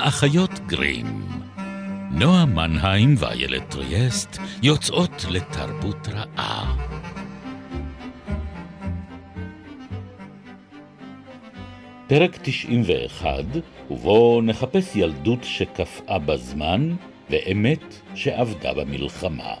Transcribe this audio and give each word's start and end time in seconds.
האחיות 0.00 0.60
גרים. 0.66 1.06
נועה 2.10 2.44
מנהיים 2.46 3.14
ואיילת 3.18 3.70
טריאסט 3.70 4.38
יוצאות 4.62 5.24
לתרבות 5.30 6.08
רעה. 6.08 6.76
פרק 12.06 12.38
91, 12.42 13.28
ובו 13.90 14.40
נחפש 14.42 14.96
ילדות 14.96 15.44
שקפאה 15.44 16.18
בזמן, 16.18 16.94
ואמת 17.30 17.94
שאבדה 18.14 18.74
במלחמה. 18.74 19.54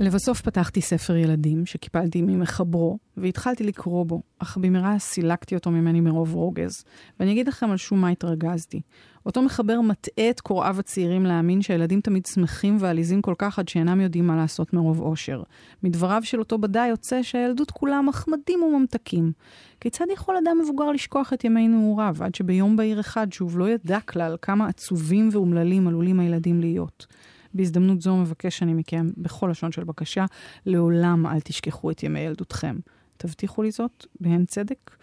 לבסוף 0.00 0.40
פתחתי 0.40 0.80
ספר 0.80 1.16
ילדים 1.16 1.66
שקיפלתי 1.66 2.22
ממחברו, 2.22 2.98
והתחלתי 3.16 3.64
לקרוא 3.64 4.06
בו, 4.06 4.22
אך 4.38 4.56
במהרה 4.60 4.98
סילקתי 4.98 5.54
אותו 5.54 5.70
ממני 5.70 6.00
מרוב 6.00 6.34
רוגז. 6.34 6.84
ואני 7.20 7.32
אגיד 7.32 7.48
לכם 7.48 7.70
על 7.70 7.76
שום 7.76 8.00
מה 8.00 8.08
התרגזתי. 8.08 8.80
אותו 9.26 9.42
מחבר 9.42 9.80
מטעה 9.80 10.30
את 10.30 10.40
קוראיו 10.40 10.78
הצעירים 10.78 11.26
להאמין 11.26 11.62
שהילדים 11.62 12.00
תמיד 12.00 12.26
שמחים 12.26 12.76
ועליזים 12.80 13.22
כל 13.22 13.34
כך 13.38 13.58
עד 13.58 13.68
שאינם 13.68 14.00
יודעים 14.00 14.26
מה 14.26 14.36
לעשות 14.36 14.72
מרוב 14.72 15.00
אושר. 15.00 15.42
מדבריו 15.82 16.20
של 16.24 16.38
אותו 16.38 16.58
בדאי 16.58 16.88
יוצא 16.88 17.22
שהילדות 17.22 17.70
כולה 17.70 18.02
מחמדים 18.02 18.62
וממתקים. 18.62 19.32
כיצד 19.80 20.06
יכול 20.12 20.36
אדם 20.44 20.58
מבוגר 20.62 20.90
לשכוח 20.90 21.32
את 21.32 21.44
ימי 21.44 21.68
נעוריו, 21.68 22.16
עד 22.20 22.34
שביום 22.34 22.76
בהיר 22.76 23.00
אחד 23.00 23.32
שוב 23.32 23.58
לא 23.58 23.68
ידע 23.70 24.00
כלל 24.00 24.36
כמה 24.42 24.68
עצובים 24.68 25.28
ואומללים 25.32 25.88
עלולים 25.88 26.20
הילדים 26.20 26.60
להיות? 26.60 27.06
בהזדמנות 27.54 28.00
זו 28.00 28.16
מבקש 28.16 28.62
אני 28.62 28.74
מכם, 28.74 29.10
בכל 29.16 29.48
לשון 29.50 29.72
של 29.72 29.84
בקשה, 29.84 30.24
לעולם 30.66 31.26
אל 31.26 31.40
תשכחו 31.40 31.90
את 31.90 32.02
ימי 32.02 32.20
ילדותכם. 32.20 32.76
תבטיחו 33.16 33.62
לי 33.62 33.70
זאת, 33.70 34.06
בהן 34.20 34.44
צדק. 34.44 34.96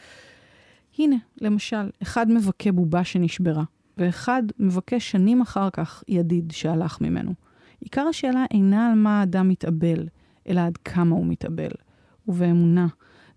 הנה, 0.97 1.15
למשל, 1.41 1.89
אחד 2.01 2.31
מבכה 2.31 2.71
בובה 2.71 3.03
שנשברה, 3.03 3.63
ואחד 3.97 4.43
מבקש 4.59 5.11
שנים 5.11 5.41
אחר 5.41 5.69
כך 5.69 6.03
ידיד 6.07 6.51
שהלך 6.51 7.01
ממנו. 7.01 7.33
עיקר 7.79 8.01
השאלה 8.01 8.45
אינה 8.51 8.87
על 8.87 8.97
מה 8.97 9.19
האדם 9.19 9.49
מתאבל, 9.49 10.07
אלא 10.47 10.61
עד 10.61 10.77
כמה 10.77 11.15
הוא 11.15 11.25
מתאבל. 11.25 11.71
ובאמונה, 12.27 12.87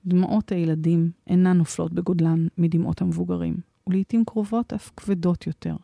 דמעות 0.06 0.52
הילדים 0.52 1.10
אינן 1.26 1.56
נופלות 1.58 1.92
בגודלן 1.92 2.46
מדמעות 2.58 3.02
המבוגרים, 3.02 3.56
ולעיתים 3.86 4.24
קרובות 4.24 4.72
אף 4.72 4.90
כבדות 4.96 5.46
יותר. 5.46 5.76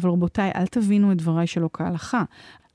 אבל 0.00 0.10
רבותיי, 0.10 0.52
אל 0.54 0.66
תבינו 0.66 1.12
את 1.12 1.16
דבריי 1.16 1.46
שלא 1.46 1.70
כהלכה. 1.72 2.22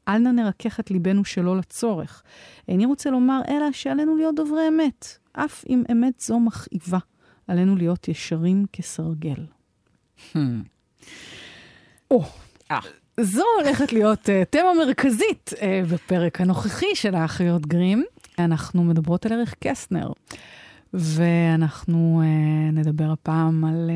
אל 0.08 0.18
נא 0.18 0.30
נרכך 0.30 0.80
את 0.80 0.92
ליבנו 0.92 1.26
שלא 1.26 1.58
לצורך. 1.58 2.24
איני 2.68 2.86
רוצה 2.86 3.10
לומר 3.10 3.42
אלא 3.48 3.72
שעלינו 3.72 4.16
להיות 4.16 4.36
דוברי 4.36 4.68
אמת, 4.68 5.18
אף 5.34 5.66
אם 5.70 5.84
אמת 5.92 6.20
זו 6.20 6.40
מכאיבה. 6.40 7.00
עלינו 7.48 7.76
להיות 7.76 8.08
ישרים 8.08 8.66
כסרגל. 8.74 9.46
Hmm. 10.34 10.38
או. 12.12 12.24
זו 13.20 13.44
הולכת 13.60 13.94
להיות 13.94 14.30
uh, 14.30 14.32
תמה 14.50 14.74
מרכזית 14.78 15.50
uh, 15.54 15.60
בפרק 15.94 16.42
הנוכחי 16.42 16.96
של 16.96 17.16
האחיות 17.16 17.66
גרים. 17.66 18.04
אנחנו 18.40 18.84
מדברות 18.84 19.26
על 19.26 19.32
ערך 19.32 19.56
קסטנר. 19.60 20.12
ואנחנו 20.94 22.22
uh, 22.24 22.76
נדבר 22.76 23.12
הפעם 23.12 23.66
על, 23.66 23.92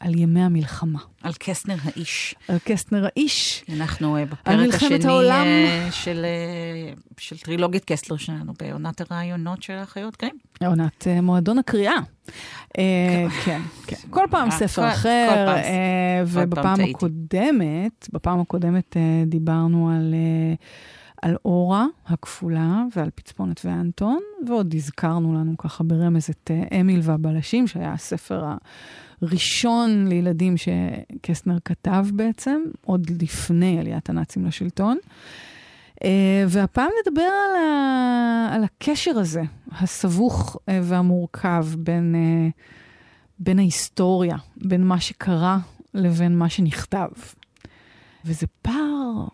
uh, 0.00 0.06
על 0.06 0.18
ימי 0.18 0.42
המלחמה. 0.42 0.98
על 1.22 1.32
קסטנר 1.38 1.76
האיש. 1.84 2.34
על 2.48 2.56
קסטנר 2.64 3.04
האיש. 3.04 3.64
אנחנו 3.72 4.18
uh, 4.18 4.20
בפרק 4.32 4.74
השני 4.74 4.98
העולם. 5.04 5.46
uh, 5.46 5.92
של, 5.92 6.26
uh, 6.94 7.00
של 7.18 7.38
טרילוגית 7.38 7.84
קסטלר 7.84 8.16
שלנו, 8.16 8.52
בעונת 8.58 9.00
הרעיונות 9.00 9.62
של 9.62 9.72
האחיות 9.72 10.16
גרים. 10.22 10.36
עונת 10.66 11.02
uh, 11.02 11.20
מועדון 11.20 11.58
הקריאה. 11.58 11.96
Uh, 12.68 12.74
כן, 13.44 13.60
כן. 13.86 14.00
כל 14.10 14.24
פעם 14.30 14.50
ספר 14.50 14.88
אחר, 14.88 15.28
כל 15.28 15.60
uh, 15.60 15.66
ובפעם 16.26 16.80
הקודמת, 16.80 18.08
בפעם 18.12 18.40
הקודמת 18.40 18.96
uh, 18.96 19.28
דיברנו 19.28 19.90
על... 19.90 20.14
Uh, 20.58 21.01
על 21.22 21.36
אורה 21.44 21.86
הכפולה 22.06 22.84
ועל 22.96 23.10
פצפונת 23.14 23.60
ואנטון, 23.64 24.20
ועוד 24.46 24.74
הזכרנו 24.74 25.34
לנו 25.34 25.56
ככה 25.56 25.84
ברמז 25.84 26.30
את 26.30 26.50
uh, 26.50 26.74
אמיל 26.80 27.00
והבלשים, 27.02 27.66
שהיה 27.66 27.92
הספר 27.92 28.44
הראשון 29.22 30.06
לילדים 30.08 30.54
שקסטנר 30.56 31.56
כתב 31.64 32.06
בעצם, 32.12 32.62
עוד 32.84 33.10
לפני 33.22 33.80
עליית 33.80 34.10
הנאצים 34.10 34.46
לשלטון. 34.46 34.98
Uh, 35.94 36.04
והפעם 36.48 36.90
נדבר 37.00 37.22
על, 37.22 37.56
ה... 37.56 38.54
על 38.54 38.64
הקשר 38.64 39.18
הזה, 39.18 39.42
הסבוך 39.72 40.56
uh, 40.56 40.70
והמורכב 40.82 41.66
בין, 41.78 42.14
בין 43.38 43.58
ההיסטוריה, 43.58 44.36
בין 44.56 44.84
מה 44.86 45.00
שקרה 45.00 45.58
לבין 45.94 46.38
מה 46.38 46.48
שנכתב. 46.48 47.08
וזה 48.24 48.46
פער 48.62 49.26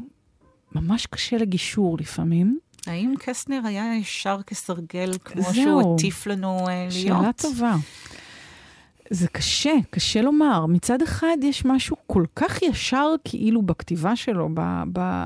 ממש 0.74 1.06
קשה 1.06 1.36
לגישור 1.36 1.96
לפעמים. 2.00 2.58
האם 2.86 3.14
קסטנר 3.18 3.60
היה 3.64 3.96
ישר 3.96 4.42
כסרגל 4.46 5.10
כמו 5.24 5.42
זהו, 5.42 5.54
שהוא 5.54 5.94
הטיף 5.94 6.26
לנו 6.26 6.66
uh, 6.66 6.70
להיות? 6.70 6.92
שאלה 6.92 7.32
טובה. 7.32 7.74
זה 9.10 9.28
קשה, 9.28 9.74
קשה 9.90 10.22
לומר. 10.22 10.66
מצד 10.66 11.02
אחד 11.02 11.36
יש 11.42 11.64
משהו 11.64 11.96
כל 12.06 12.24
כך 12.36 12.62
ישר 12.62 13.14
כאילו 13.24 13.62
בכתיבה 13.62 14.16
שלו, 14.16 14.48
ב, 14.54 14.60
ב, 14.92 15.24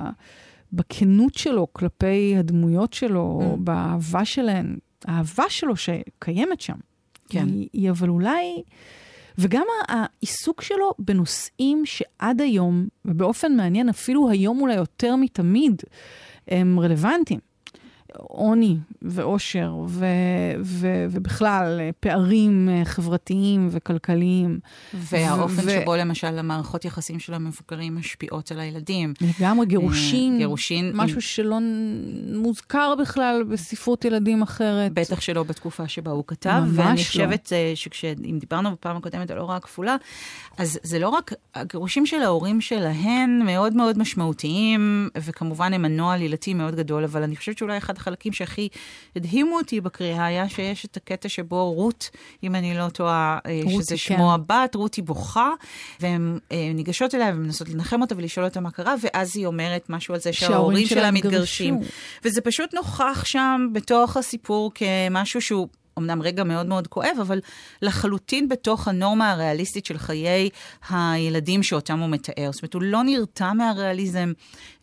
בכנות 0.72 1.34
שלו 1.34 1.66
כלפי 1.72 2.36
הדמויות 2.38 2.92
שלו, 2.92 3.40
mm. 3.42 3.56
באהבה 3.58 4.24
שלהן, 4.24 4.76
האהבה 5.04 5.44
שלו 5.48 5.74
שקיימת 5.76 6.60
שם. 6.60 6.76
כן. 7.28 7.46
היא, 7.46 7.68
היא 7.72 7.90
אבל 7.90 8.08
אולי... 8.08 8.62
וגם 9.38 9.66
העיסוק 9.88 10.62
שלו 10.62 10.92
בנושאים 10.98 11.86
שעד 11.86 12.40
היום, 12.40 12.88
ובאופן 13.04 13.56
מעניין 13.56 13.88
אפילו 13.88 14.30
היום 14.30 14.60
אולי 14.60 14.74
יותר 14.74 15.16
מתמיד, 15.16 15.82
הם 16.48 16.80
רלוונטיים. 16.80 17.51
עוני 18.16 18.76
ואושר 19.02 19.74
ו- 19.88 20.06
ו- 20.62 21.06
ובכלל 21.10 21.80
פערים 22.00 22.68
אה, 22.68 22.84
חברתיים 22.84 23.68
וכלכליים. 23.70 24.58
והאופן 24.94 25.62
ו- 25.66 25.70
שבו 25.70 25.96
למשל 25.96 26.38
המערכות 26.38 26.84
יחסים 26.84 27.20
של 27.20 27.34
המבוגרים 27.34 27.96
משפיעות 27.96 28.52
על 28.52 28.60
הילדים. 28.60 29.14
לגמרי 29.20 29.66
גירושין, 29.66 30.32
אה, 30.32 30.38
גירושין 30.38 30.90
משהו 30.94 31.16
עם... 31.16 31.20
שלא 31.20 31.58
מוזכר 32.34 32.94
בכלל 33.00 33.44
בספרות 33.50 34.04
ילדים 34.04 34.42
אחרת. 34.42 34.92
בטח 34.94 35.20
שלא 35.20 35.42
בתקופה 35.42 35.88
שבה 35.88 36.10
הוא 36.10 36.24
כתב. 36.26 36.62
ממש 36.66 36.76
לא. 36.76 36.82
ואני 36.82 36.96
חושבת 37.04 37.52
אה, 37.52 37.72
שאם 37.74 38.38
דיברנו 38.40 38.72
בפעם 38.72 38.96
הקודמת 38.96 39.30
על 39.30 39.38
אורה 39.38 39.56
הכפולה, 39.56 39.96
אז 40.58 40.78
זה 40.82 40.98
לא 40.98 41.08
רק, 41.08 41.32
הגירושים 41.54 42.06
של 42.06 42.22
ההורים 42.22 42.60
שלהן 42.60 43.42
מאוד 43.44 43.74
מאוד 43.74 43.98
משמעותיים, 43.98 45.08
וכמובן 45.18 45.72
הם 45.72 45.82
מנוע 45.82 46.14
עלילתי 46.14 46.54
מאוד 46.54 46.74
גדול, 46.74 47.04
אבל 47.04 47.22
אני 47.22 47.36
חושבת 47.36 47.58
שאולי 47.58 47.78
אחד 47.78 47.98
החלקים 48.02 48.32
שהכי 48.32 48.68
הדהימו 49.16 49.56
אותי 49.56 49.80
בקריאה 49.80 50.26
היה 50.26 50.48
שיש 50.48 50.84
את 50.84 50.96
הקטע 50.96 51.28
שבו 51.28 51.72
רות, 51.72 52.10
אם 52.42 52.54
אני 52.54 52.74
לא 52.74 52.88
טועה, 52.88 53.38
אה, 53.46 53.60
שזה 53.80 53.96
שמו 53.96 54.16
כן. 54.16 54.22
הבת, 54.22 54.74
רותי 54.74 55.02
בוכה, 55.02 55.50
והן 56.00 56.38
אה, 56.52 56.70
ניגשות 56.74 57.14
אליה 57.14 57.32
ומנסות 57.34 57.68
לנחם 57.68 58.02
אותה 58.02 58.14
ולשאול 58.18 58.46
אותה 58.46 58.60
מה 58.60 58.70
קרה, 58.70 58.94
ואז 59.00 59.36
היא 59.36 59.46
אומרת 59.46 59.90
משהו 59.90 60.14
על 60.14 60.20
זה 60.20 60.32
שההורים 60.32 60.86
שלה 60.86 61.10
מתגרשים. 61.10 61.78
וזה 62.24 62.40
פשוט 62.40 62.74
נוכח 62.74 63.22
שם 63.24 63.68
בתוך 63.72 64.16
הסיפור 64.16 64.70
כמשהו 64.74 65.40
שהוא... 65.40 65.68
אמנם 65.98 66.22
רגע 66.22 66.44
מאוד 66.44 66.66
מאוד 66.66 66.86
כואב, 66.86 67.16
אבל 67.20 67.40
לחלוטין 67.82 68.48
בתוך 68.48 68.88
הנורמה 68.88 69.30
הריאליסטית 69.30 69.86
של 69.86 69.98
חיי 69.98 70.50
הילדים 70.88 71.62
שאותם 71.62 71.98
הוא 71.98 72.08
מתאר. 72.08 72.52
זאת 72.52 72.62
אומרת, 72.62 72.74
הוא 72.74 72.82
לא 72.82 73.02
נרתע 73.02 73.52
מהריאליזם, 73.52 74.32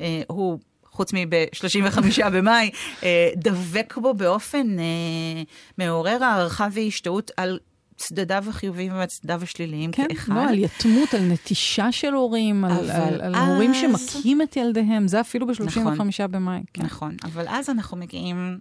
אה, 0.01 0.21
הוא 0.27 0.59
חוץ 0.99 1.13
מב-35 1.13 2.29
במאי, 2.29 2.71
אה, 3.03 3.29
דבק 3.35 3.97
בו 3.97 4.13
באופן 4.13 4.79
אה, 4.79 5.43
מעורר 5.77 6.23
הערכה 6.23 6.67
והשתאות 6.71 7.31
על 7.37 7.59
צדדיו 7.97 8.43
החיוביים 8.49 8.91
וצדדיו 9.03 9.43
השליליים 9.43 9.91
כן, 9.91 10.07
כאחד. 10.09 10.33
לא, 10.33 10.49
על 10.49 10.59
יתמות, 10.59 11.13
על 11.13 11.21
נטישה 11.21 11.91
של 11.91 12.13
הורים, 12.13 12.65
על, 12.65 12.91
על, 12.91 13.21
על 13.21 13.35
אז... 13.35 13.49
הורים 13.49 13.73
שמכים 13.73 14.41
את 14.41 14.57
ילדיהם, 14.57 15.07
זה 15.07 15.21
אפילו 15.21 15.47
ב-35 15.47 15.63
נכון, 15.79 16.09
במאי. 16.31 16.59
כן. 16.73 16.83
נכון, 16.83 17.15
אבל 17.23 17.45
אז 17.47 17.69
אנחנו 17.69 17.97
מגיעים 17.97 18.59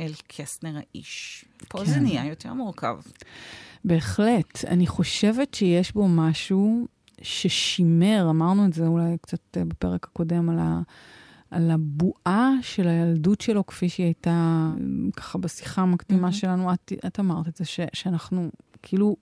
אל 0.00 0.12
קסטנר 0.28 0.76
האיש. 0.76 1.44
פה 1.68 1.78
כן. 1.78 1.84
זה 1.84 2.00
נהיה 2.00 2.26
יותר 2.26 2.52
מורכב. 2.52 2.96
בהחלט. 3.84 4.64
אני 4.66 4.86
חושבת 4.86 5.54
שיש 5.54 5.92
בו 5.92 6.08
משהו 6.08 6.86
ששימר, 7.22 8.26
אמרנו 8.30 8.66
את 8.66 8.72
זה 8.72 8.86
אולי 8.86 9.16
קצת 9.22 9.56
אה, 9.56 9.64
בפרק 9.64 10.04
הקודם, 10.04 10.50
על 10.50 10.58
ה... 10.58 10.80
על 11.50 11.70
הבועה 11.70 12.50
של 12.62 12.88
הילדות 12.88 13.40
שלו, 13.40 13.66
כפי 13.66 13.88
שהיא 13.88 14.04
הייתה 14.04 14.70
ככה 15.16 15.38
בשיחה 15.38 15.82
המקדימה 15.82 16.28
mm-hmm. 16.28 16.32
שלנו. 16.32 16.72
את, 16.72 16.92
את 17.06 17.20
אמרת 17.20 17.48
את 17.48 17.56
זה, 17.56 17.64
ש, 17.64 17.80
שאנחנו 17.92 18.50
כאילו 18.82 19.16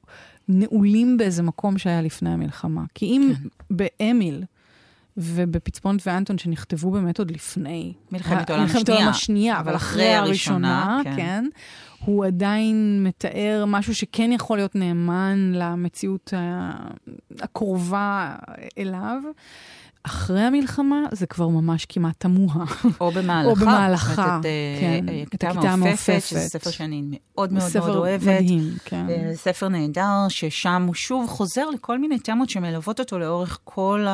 נעולים 0.49 1.17
באיזה 1.17 1.43
מקום 1.43 1.79
שהיה 1.79 2.03
לפני 2.03 2.31
המלחמה. 2.31 2.85
כי 2.95 3.07
אם 3.07 3.33
כן. 3.37 3.49
באמיל 3.71 4.45
ובפצפונת 5.17 6.07
ואנטון, 6.07 6.39
שנכתבו 6.39 6.91
באמת 6.91 7.19
עוד 7.19 7.31
לפני. 7.31 7.93
מלחמת 8.13 8.51
העולם 8.51 8.65
השנייה. 8.65 8.65
מלחמת 8.65 8.89
העולם 8.89 9.09
השנייה, 9.09 9.61
אבל 9.61 9.77
אחרי 9.77 10.15
הראשונה, 10.15 11.01
כן. 11.05 11.17
כן. 11.17 11.45
הוא 12.05 12.27
עדיין 12.27 13.05
מתאר 13.06 13.65
משהו 13.67 13.95
שכן 13.95 14.33
יכול 14.33 14.59
להיות 14.59 14.75
נאמן 14.75 15.53
למציאות 15.55 16.35
הקרובה 17.41 18.37
אליו. 18.79 19.23
אחרי 20.03 20.41
המלחמה 20.41 21.03
זה 21.12 21.27
כבר 21.27 21.49
ממש 21.49 21.87
כמעט 21.89 22.15
תמוה. 22.19 22.65
או 23.00 23.11
במהלכה. 23.11 23.50
או 23.50 23.55
במהלכה, 23.55 24.41
כן. 24.81 25.05
את 25.23 25.45
הכיתה 25.45 25.71
המעופפת, 25.71 26.23
שזה 26.27 26.41
ספר 26.41 26.71
שאני 26.71 27.03
מאוד 27.11 27.53
מאוד 27.53 27.71
מאוד 27.75 27.97
אוהבת. 27.97 28.23
ספר 28.23 28.41
מדהים, 28.43 28.62
כן. 28.85 29.06
אה, 29.09 29.33
ספר 29.35 29.69
נהדר, 29.69 30.27
ששם 30.29 30.85
הוא 30.87 30.94
שוב 30.94 31.29
חוזר 31.29 31.71
לכל 31.71 31.99
מיני 31.99 32.19
תמות 32.19 32.51
שמלוות 32.51 33.01
אותו 33.01 33.19
לאורך 33.19 33.59
כל 33.65 34.06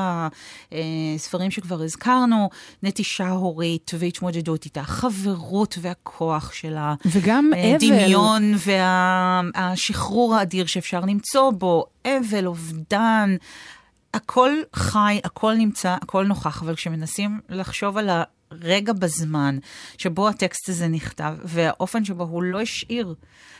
הספרים 0.73 1.51
שכבר 1.51 1.83
הזכרנו, 1.83 2.51
נטישה 2.83 3.29
הורית 3.29 3.91
והתמודדות 3.99 4.65
איתה, 4.65 4.83
חברות 4.83 5.79
והכוח 5.81 6.53
שלה. 6.53 6.95
וגם 7.07 7.51
אה, 7.83 7.89
אבל. 7.89 8.05
דמיון 8.05 8.55
והשחרור 9.55 10.35
האדיר 10.35 10.67
שאפשר 10.67 11.01
למצוא 11.01 11.51
בו, 11.51 11.85
אבל, 12.07 12.47
אובדן. 12.47 13.37
הכל 14.15 14.51
חי, 14.75 15.21
הכל 15.25 15.55
נמצא, 15.55 15.97
הכל 16.03 16.27
נוכח, 16.27 16.63
אבל 16.63 16.75
כשמנסים 16.75 17.41
לחשוב 17.49 17.99
על 17.99 18.11
הרגע 18.51 18.93
בזמן 18.93 19.59
שבו 19.99 20.29
הטקסט 20.29 20.69
הזה 20.69 20.89
נכתב, 20.89 21.35
והאופן 21.45 22.05
שבו 22.05 22.23
הוא 22.23 22.43
לא 22.43 22.61
השאיר 22.61 23.15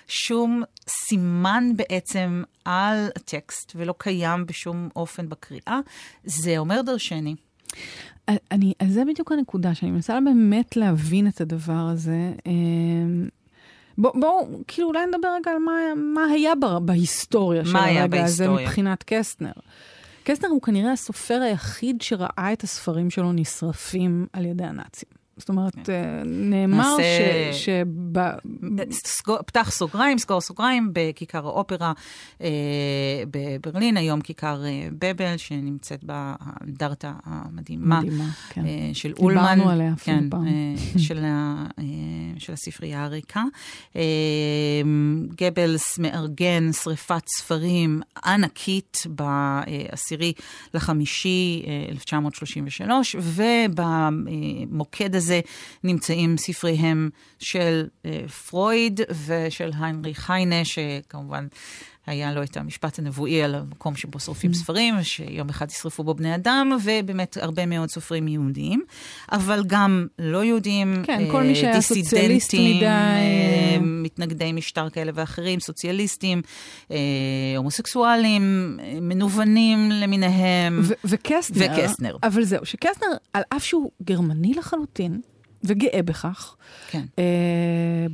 שום 0.09 0.63
סימן 0.89 1.71
בעצם 1.77 2.43
על 2.65 3.09
הטקסט, 3.17 3.73
ולא 3.77 3.95
קיים 3.99 4.47
בשום 4.47 4.89
אופן 4.97 5.29
בקריאה, 5.29 5.81
זה 6.25 6.59
אומר 6.59 6.83
דרשני. 6.83 7.35
אני, 8.29 8.73
אז 8.79 8.93
זה 8.93 9.03
בדיוק 9.05 9.33
הנקודה, 9.33 9.75
שאני 9.75 9.91
מנסה 9.91 10.19
באמת 10.25 10.77
להבין 10.77 11.29
את 11.29 11.41
הדבר 11.41 11.89
הזה. 11.93 12.33
בואו, 13.99 14.21
בוא, 14.21 14.49
כאילו 14.69 14.89
אולי 14.89 15.07
נדבר 15.07 15.29
רגע 15.37 15.51
על 15.51 15.59
מה, 15.59 15.73
מה 15.97 16.25
היה 16.25 16.53
בהיסטוריה 16.85 17.65
של 17.65 17.77
הרגע 17.77 18.25
הזה 18.25 18.49
מבחינת 18.49 19.05
קסטנר. 19.07 19.53
קסטנר 20.25 20.51
הוא 20.51 20.63
כנראה 20.63 20.93
הסופר 20.93 21.41
היחיד 21.43 22.03
שראה 22.03 22.53
את 22.53 22.63
הספרים 22.63 23.11
שלו 23.11 23.33
נשרפים 23.33 24.27
על 24.33 24.45
ידי 24.45 24.65
הנאצים. 24.65 25.24
זאת 25.37 25.49
אומרת, 25.49 25.75
כן. 25.75 25.93
אה, 25.93 26.23
נאמר 26.25 26.97
ש... 27.53 27.69
פתח 29.47 29.71
סוגריים, 29.71 30.19
סגור 30.19 30.41
סוגריים, 30.41 30.91
בכיכר 30.93 31.47
האופרה 31.47 31.93
אה, 32.41 32.49
בברלין, 33.31 33.97
היום 33.97 34.21
כיכר 34.21 34.65
אה, 34.65 34.89
בבל, 34.93 35.37
שנמצאת 35.37 36.05
באנדרטה 36.05 37.13
המדהימה 37.25 38.01
כן. 38.49 38.63
של 38.93 39.13
אולמן. 39.19 39.55
דיברנו 39.55 39.71
עליה 39.71 39.93
אפילו 39.93 40.19
כן, 40.19 40.31
פעם. 40.31 40.47
של 42.39 42.53
הספרייה 42.53 43.05
הריקה. 43.05 43.43
גבלס 45.41 45.99
מארגן 45.99 46.73
שריפת 46.73 47.23
ספרים 47.29 48.01
ענקית 48.25 48.97
בעשירי 49.07 50.33
לחמישי 50.75 51.63
1933, 51.91 53.17
ובמוקד 53.19 55.15
הזה 55.15 55.24
הזה 55.25 55.41
נמצאים 55.85 56.37
ספריהם 56.39 57.11
של 57.39 57.87
אה, 58.05 58.29
פרויד 58.29 59.01
ושל 59.27 59.71
היינריך 59.81 60.31
היינה, 60.31 60.65
שכמובן 60.65 61.47
היה 62.07 62.33
לו 62.33 62.43
את 62.43 62.57
המשפט 62.57 62.99
הנבואי 62.99 63.43
על 63.43 63.55
המקום 63.55 63.97
שבו 63.97 64.21
שורפים 64.21 64.51
mm. 64.51 64.55
ספרים, 64.55 65.03
שיום 65.03 65.49
אחד 65.49 65.71
ישרפו 65.71 66.05
בו 66.05 66.15
בני 66.15 66.35
אדם, 66.35 66.79
ובאמת 66.85 67.37
הרבה 67.41 67.67
מאוד 67.67 67.91
סופרים 67.91 68.29
יהודיים, 68.29 68.83
אבל 69.33 69.63
גם 69.67 70.07
לא 70.19 70.45
יהודים, 70.45 71.03
כן, 71.07 71.21
אה, 71.21 71.31
כל 71.31 71.43
מי 71.43 71.55
שהיה 71.55 71.81
סוציאליסט 71.81 72.55
מדי, 72.55 72.87
אה, 72.87 73.77
מתנגדי 73.81 74.53
משטר 74.53 74.91
כאלה 74.91 75.13
ואחרים, 75.15 75.61
סוציאליסטים, 75.61 76.43
אה, 76.91 76.97
הומוסקסואלים, 77.57 78.77
אה, 78.83 78.99
מנוונים 79.01 79.91
למיניהם. 79.91 80.81
וקסטנר. 81.05 81.67
וקסטנר. 81.73 82.17
אבל 82.23 82.45
זהו, 82.45 82.67
שקסטנר, 82.67 83.09
על 83.33 83.43
אף 83.57 83.65
שהוא 83.65 83.91
גרמני 84.03 84.55
לחלוטין, 84.55 85.21
וגאה 85.67 86.03
בכך, 86.05 86.55
כן. 86.89 87.05
אה, 87.19 87.25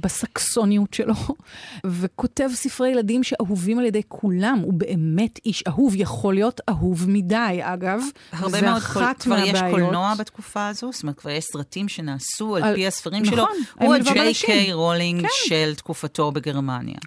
בסקסוניות 0.01 0.95
שלו, 0.95 1.15
וכותב 1.87 2.49
ספרי 2.55 2.89
ילדים 2.89 3.23
שאהובים 3.23 3.79
על 3.79 3.85
ידי 3.85 4.03
כולם. 4.09 4.59
הוא 4.63 4.73
באמת 4.73 5.41
איש 5.47 5.63
אהוב, 5.69 5.95
יכול 5.97 6.35
להיות 6.35 6.61
אהוב 6.69 7.05
מדי, 7.09 7.59
אגב. 7.61 8.01
הרבה 8.33 8.63
מאוד, 8.63 8.83
כל, 8.83 9.05
כבר 9.19 9.37
מהבעיות. 9.37 9.55
יש 9.55 9.63
קולנוע 9.71 10.15
בתקופה 10.19 10.69
הזו, 10.69 10.93
זאת 10.93 11.03
אומרת, 11.03 11.19
כבר 11.19 11.31
יש 11.31 11.45
סרטים 11.45 11.89
שנעשו 11.89 12.57
על, 12.57 12.63
על 12.63 12.75
פי 12.75 12.87
הספרים 12.87 13.23
נכון, 13.23 13.35
שלו. 13.35 13.47
הוא 13.87 13.95
הג'יי 13.95 14.35
קיי 14.35 14.73
רולינג 14.73 15.23
כן. 15.23 15.29
של 15.49 15.75
תקופתו 15.75 16.33
בגרמניה. 16.33 16.99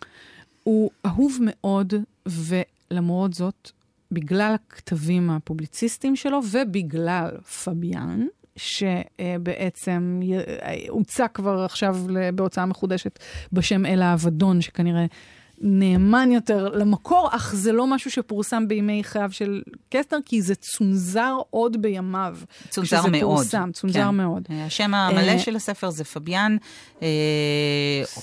הוא 0.64 0.92
אהוב 1.06 1.38
מאוד, 1.42 1.94
ולמרות 2.26 3.34
זאת, 3.34 3.72
בגלל 4.12 4.56
הכתבים 4.56 5.30
הפובליציסטיים 5.30 6.16
שלו 6.16 6.40
ובגלל 6.52 7.30
פביאן, 7.64 8.26
שבעצם 8.56 10.20
הוצע 10.90 11.28
כבר 11.28 11.64
עכשיו 11.64 11.98
בהוצאה 12.36 12.66
מחודשת 12.66 13.20
בשם 13.54 13.86
אל 13.86 14.02
האבדון, 14.02 14.62
שכנראה 14.62 15.06
נאמן 15.66 16.32
יותר 16.32 16.70
למקור, 16.70 17.30
אך 17.32 17.56
זה 17.56 17.72
לא 17.72 17.88
משהו 17.88 18.12
שפורסם 18.12 18.68
בימי 18.68 19.04
חייו 19.04 19.32
של 19.32 19.62
קסטנר, 19.90 20.20
כי 20.26 20.42
זה 20.42 20.56
צונזר 20.56 21.36
עוד 21.50 21.82
בימיו. 21.82 22.38
צונזר 22.70 23.06
מאוד. 23.06 23.22
פורסם, 23.22 23.70
צונזר 23.74 24.08
כן. 24.08 24.16
מאוד. 24.16 24.48
השם 24.50 24.94
המלא 24.94 25.32
אה, 25.32 25.40
של 25.40 25.56
הספר 25.56 25.90
זה 25.90 26.04
פביאן, 26.04 26.58
אה, 27.02 27.08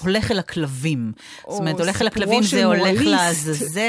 הולך 0.03 0.31
אל 0.31 0.39
הכלבים. 0.39 1.13
זאת 1.49 1.61
אומרת, 1.61 1.81
הולך 1.81 2.03
אל 2.03 2.07
הכלבים 2.07 2.43
זה 2.43 2.65
הולך 2.65 3.01
לעזאזל. 3.05 3.81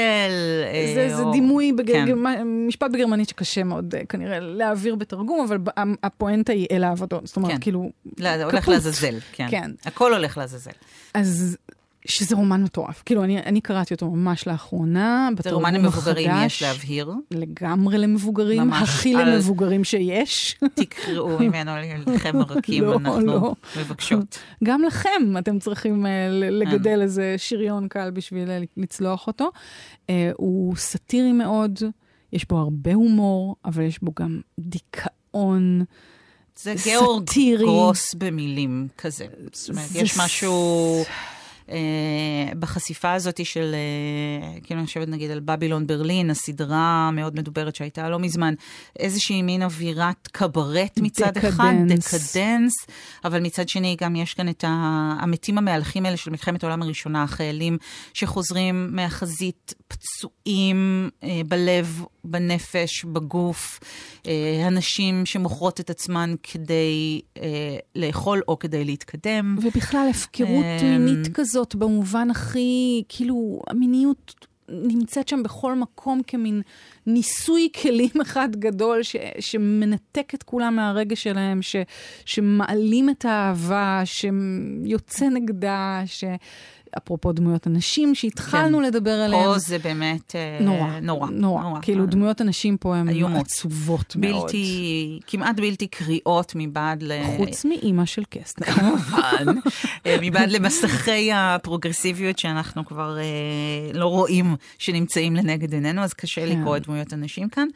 אה, 0.64 0.92
זה, 0.94 1.16
זה 1.16 1.22
דימוי, 1.32 1.72
בג... 1.72 1.92
כן. 1.92 2.18
משפט 2.68 2.90
בגרמנית 2.90 3.28
שקשה 3.28 3.64
מאוד 3.64 3.94
אה, 3.94 4.04
כנראה 4.04 4.40
להעביר 4.40 4.94
בתרגום, 4.94 5.46
אבל 5.48 5.58
הפואנטה 6.02 6.52
היא 6.52 6.66
אל 6.70 6.84
העבודות. 6.84 7.26
זאת 7.26 7.36
אומרת, 7.36 7.52
כן. 7.52 7.60
כאילו... 7.60 7.90
לא, 8.18 8.28
הולך 8.44 8.68
לעזאזל, 8.68 9.18
כן. 9.32 9.46
כן. 9.50 9.70
הכל 9.84 10.14
הולך 10.14 10.38
לעזאזל. 10.38 10.70
אז 11.14 11.56
שזה 12.06 12.36
רומן 12.36 12.62
מטורף. 12.62 13.02
כאילו, 13.06 13.24
אני, 13.24 13.38
אני 13.38 13.60
קראתי 13.60 13.94
אותו 13.94 14.10
ממש 14.10 14.46
לאחרונה, 14.46 15.28
זה 15.42 15.50
רומן 15.50 15.74
למבוגרים, 15.74 16.30
יש 16.46 16.62
להבהיר. 16.62 17.12
לגמרי 17.30 17.98
למבוגרים, 17.98 18.62
ממש 18.62 18.82
הכי 18.82 19.16
על... 19.16 19.34
למבוגרים 19.34 19.84
שיש. 19.84 20.56
תקראו 20.74 21.38
ממנו 21.38 21.70
לכם 22.06 22.40
הרכים, 22.40 22.84
לא, 22.84 22.94
אנחנו 22.94 23.20
לא. 23.20 23.54
מבקשות. 23.80 24.38
גם 24.64 24.82
לכם 24.82 25.38
אתם 25.38 25.58
צריכים 25.58 26.06
uh, 26.06 26.08
לגדל 26.32 26.98
אה. 26.98 27.02
איזה 27.02 27.34
שריון 27.36 27.88
קל 27.88 28.10
בשביל 28.10 28.48
uh, 28.48 28.66
לצלוח 28.76 29.26
אותו. 29.26 29.50
Uh, 30.06 30.10
הוא 30.36 30.76
סאטירי 30.76 31.32
מאוד, 31.32 31.78
יש 32.32 32.48
בו 32.48 32.58
הרבה 32.58 32.94
הומור, 32.94 33.56
אבל 33.64 33.82
יש 33.82 34.02
בו 34.02 34.12
גם 34.20 34.40
דיכאון. 34.58 35.84
זה 36.56 36.74
גאורג 36.86 37.30
גרוס 37.58 38.14
במילים 38.14 38.88
כזה. 38.98 39.26
זאת 39.52 39.70
אומרת, 39.70 39.88
יש 39.94 40.18
משהו... 40.18 41.04
אה, 41.72 42.54
בחשיפה 42.58 43.12
הזאת 43.12 43.46
של, 43.46 43.74
אה, 43.74 44.60
כאילו 44.60 44.80
אני 44.80 44.86
חושבת 44.86 45.08
נגיד 45.08 45.30
על 45.30 45.40
בבילון 45.40 45.86
ברלין, 45.86 46.30
הסדרה 46.30 47.08
המאוד 47.08 47.36
מדוברת 47.36 47.74
שהייתה 47.74 48.08
לא 48.08 48.18
מזמן, 48.18 48.54
איזושהי 48.98 49.42
מין 49.42 49.62
אווירת 49.62 50.28
קברט 50.32 50.98
מצד 50.98 51.26
דקדנס. 51.34 51.54
אחד, 51.54 51.72
דקדנס, 51.88 52.72
אבל 53.24 53.40
מצד 53.40 53.68
שני 53.68 53.96
גם 54.00 54.16
יש 54.16 54.34
כאן 54.34 54.48
את 54.48 54.64
המתים 54.66 55.58
המהלכים 55.58 56.06
האלה 56.06 56.16
של 56.16 56.30
מלחמת 56.30 56.64
העולם 56.64 56.82
הראשונה, 56.82 57.22
החיילים 57.22 57.78
שחוזרים 58.14 58.88
מהחזית 58.92 59.74
פצועים 59.88 61.10
אה, 61.22 61.40
בלב, 61.48 62.04
בנפש, 62.24 63.04
בגוף, 63.04 63.80
הנשים 64.64 65.26
שמוכרות 65.26 65.80
את 65.80 65.90
עצמן 65.90 66.34
כדי 66.42 67.20
לאכול 67.96 68.42
או 68.48 68.58
כדי 68.58 68.84
להתקדם. 68.84 69.56
ובכלל 69.62 70.06
הפקרות 70.10 70.64
אה, 70.64 70.98
מינית 70.98 71.28
כזאת 71.34 71.61
במובן 71.74 72.30
הכי, 72.30 73.02
כאילו, 73.08 73.60
המיניות 73.68 74.46
נמצאת 74.68 75.28
שם 75.28 75.42
בכל 75.42 75.74
מקום 75.74 76.20
כמין 76.26 76.62
ניסוי 77.06 77.68
כלים 77.82 78.20
אחד 78.22 78.56
גדול 78.56 79.02
ש, 79.02 79.16
שמנתק 79.40 80.32
את 80.34 80.42
כולם 80.42 80.76
מהרגש 80.76 81.22
שלהם, 81.22 81.62
ש, 81.62 81.76
שמעלים 82.24 83.10
את 83.10 83.24
האהבה, 83.24 84.02
שיוצא 84.04 85.28
נגדה, 85.28 86.02
ש... 86.06 86.24
אפרופו 86.98 87.32
דמויות 87.32 87.66
הנשים 87.66 88.14
שהתחלנו 88.14 88.78
כן. 88.78 88.84
לדבר 88.84 89.10
עליהן. 89.10 89.44
פה 89.44 89.58
זה 89.58 89.78
באמת 89.78 90.34
נורא, 90.60 90.78
אה, 90.78 91.00
נורא. 91.00 91.30
נורא. 91.30 91.62
נורא. 91.62 91.80
כאילו, 91.82 92.06
דמויות 92.06 92.40
הנשים 92.40 92.76
פה 92.76 92.96
הן 92.96 93.36
עצובות 93.36 94.16
בלתי, 94.16 95.08
מאוד. 95.12 95.22
כמעט 95.26 95.56
בלתי 95.56 95.86
קריאות 95.86 96.52
מבעד 96.56 97.02
ל... 97.02 97.12
חוץ 97.36 97.64
מאימא 97.64 98.04
של 98.04 98.22
קסטנר. 98.30 98.72
כמובן. 98.72 99.58
אה, 100.06 100.16
מבעד 100.22 100.50
למסכי 100.50 101.30
הפרוגרסיביות 101.34 102.38
שאנחנו 102.38 102.84
כבר 102.86 103.18
אה, 103.18 103.92
לא 103.94 104.06
רואים 104.06 104.56
שנמצאים 104.78 105.36
לנגד 105.36 105.72
עינינו, 105.72 106.02
אז 106.02 106.12
קשה 106.12 106.46
כן. 106.46 106.60
לקרוא 106.60 106.76
את 106.76 106.86
דמויות 106.86 107.12
הנשים 107.12 107.48
כאן. 107.48 107.68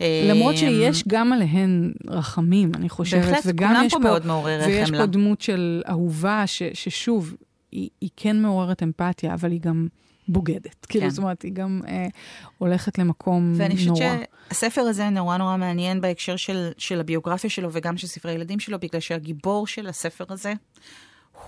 למרות 0.00 0.56
שיש 0.56 1.04
גם 1.08 1.32
עליהן 1.32 1.92
רחמים, 2.08 2.72
אני 2.74 2.88
חושבת. 2.88 3.24
בהחלט, 3.24 3.58
כולם 3.58 3.86
פה 3.90 3.98
מאוד 3.98 4.26
מעוררי 4.26 4.60
חמלה. 4.62 4.74
ויש 4.74 4.90
פה 4.90 5.06
דמות 5.06 5.40
של 5.40 5.82
אהובה, 5.88 6.46
ש, 6.46 6.62
ששוב, 6.74 7.34
היא, 7.72 7.88
היא 8.00 8.10
כן 8.16 8.42
מעוררת 8.42 8.82
אמפתיה, 8.82 9.34
אבל 9.34 9.50
היא 9.50 9.60
גם 9.60 9.88
בוגדת. 10.28 10.62
כאילו, 10.62 10.74
כן. 10.80 10.88
כאילו, 10.88 11.10
זאת 11.10 11.18
אומרת, 11.18 11.42
היא 11.42 11.52
גם 11.52 11.80
אה, 11.88 12.06
הולכת 12.58 12.98
למקום 12.98 13.52
נורא. 13.52 13.62
ואני 13.62 13.76
חושבת 13.76 13.96
שהספר 13.96 14.80
הזה 14.80 15.10
נורא 15.10 15.36
נורא 15.36 15.56
מעניין 15.56 16.00
בהקשר 16.00 16.36
של, 16.36 16.70
של 16.78 17.00
הביוגרפיה 17.00 17.50
שלו 17.50 17.68
וגם 17.72 17.96
של 17.96 18.06
ספרי 18.06 18.32
ילדים 18.32 18.60
שלו, 18.60 18.78
בגלל 18.80 19.00
שהגיבור 19.00 19.66
של 19.66 19.86
הספר 19.86 20.24
הזה 20.28 20.52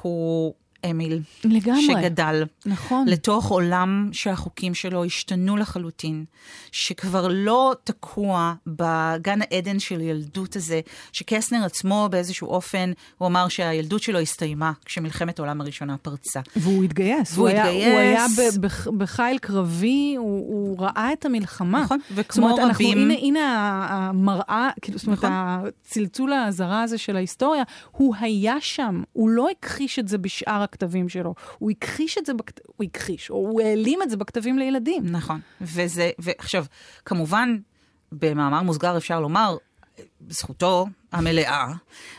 הוא 0.02 0.54
אמיל. 0.90 1.20
לגמרי. 1.44 1.82
שגדל. 1.82 2.44
נכון. 2.66 3.08
לתוך 3.08 3.48
עולם 3.48 4.08
שהחוקים 4.12 4.74
שלו 4.74 5.04
השתנו 5.04 5.56
לחלוטין. 5.56 6.24
שכבר 6.72 7.28
לא 7.30 7.74
תקוע 7.84 8.54
בגן 8.66 9.38
העדן 9.42 9.78
של 9.78 10.00
ילדות 10.00 10.56
הזה, 10.56 10.80
שקסנר 11.12 11.64
עצמו 11.64 12.08
באיזשהו 12.10 12.48
אופן, 12.48 12.92
הוא 13.18 13.28
אמר 13.28 13.48
שהילדות 13.48 14.02
שלו 14.02 14.18
הסתיימה 14.18 14.72
כשמלחמת 14.84 15.38
העולם 15.38 15.60
הראשונה 15.60 15.96
פרצה. 15.98 16.40
והוא 16.56 16.84
התגייס. 16.84 17.32
והוא 17.34 17.48
התגייס. 17.48 17.86
הוא 17.86 17.98
היה 17.98 18.26
בחיל 18.98 19.38
קרבי, 19.38 20.14
הוא, 20.18 20.26
הוא 20.26 20.78
ראה 20.78 21.12
את 21.12 21.24
המלחמה. 21.24 21.82
נכון, 21.82 21.98
וכמו 22.14 22.46
אומרת, 22.46 22.58
רבים... 22.58 22.98
אנחנו, 22.98 23.12
הנה, 23.12 23.14
הנה 23.14 23.86
המראה, 23.90 24.70
כאילו, 24.82 24.98
זאת 24.98 25.06
אומרת, 25.06 25.18
נכון. 25.18 25.32
הצלצול 25.32 26.32
הזרה 26.32 26.82
הזה 26.82 26.98
של 26.98 27.16
ההיסטוריה, 27.16 27.62
הוא 27.90 28.14
היה 28.20 28.56
שם, 28.60 29.02
הוא 29.12 29.30
לא 29.30 29.48
הכחיש 29.50 29.98
את 29.98 30.08
זה 30.08 30.18
בשאר 30.18 30.62
הכתבים 30.72 31.08
שלו. 31.08 31.34
הוא 31.58 31.70
הכחיש 31.70 32.18
את 32.18 32.26
זה, 32.26 32.34
בכת... 32.34 32.60
הוא 32.66 32.84
הכחיש, 32.84 33.30
או 33.30 33.36
הוא 33.36 33.60
העלים 33.60 34.02
את 34.02 34.10
זה 34.10 34.16
בכתבים 34.16 34.58
לילדים. 34.58 35.06
נכון. 35.06 35.40
וזה, 35.60 36.10
ועכשיו, 36.18 36.64
כמובן, 37.04 37.58
במאמר 38.12 38.62
מוסגר 38.62 38.96
אפשר 38.96 39.20
לומר, 39.20 39.56
זכותו 40.28 40.86
המלאה 41.12 41.72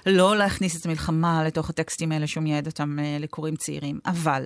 לא 0.06 0.38
להכניס 0.38 0.82
את 0.82 0.86
המלחמה 0.86 1.44
לתוך 1.44 1.70
הטקסטים 1.70 2.12
האלה 2.12 2.28
שהוא 2.28 2.44
מייעד 2.44 2.68
אותם 2.68 3.00
אה, 3.00 3.18
לקוראים 3.20 3.56
צעירים, 3.56 4.00
אבל 4.06 4.46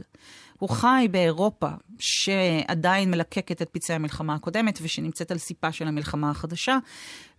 הוא 0.59 0.69
חי 0.69 1.07
באירופה 1.11 1.69
שעדיין 1.99 3.11
מלקקת 3.11 3.61
את 3.61 3.69
פצעי 3.71 3.95
המלחמה 3.95 4.35
הקודמת 4.35 4.79
ושנמצאת 4.81 5.31
על 5.31 5.37
סיפה 5.37 5.71
של 5.71 5.87
המלחמה 5.87 6.29
החדשה, 6.29 6.77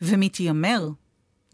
ומתיימר, 0.02 0.88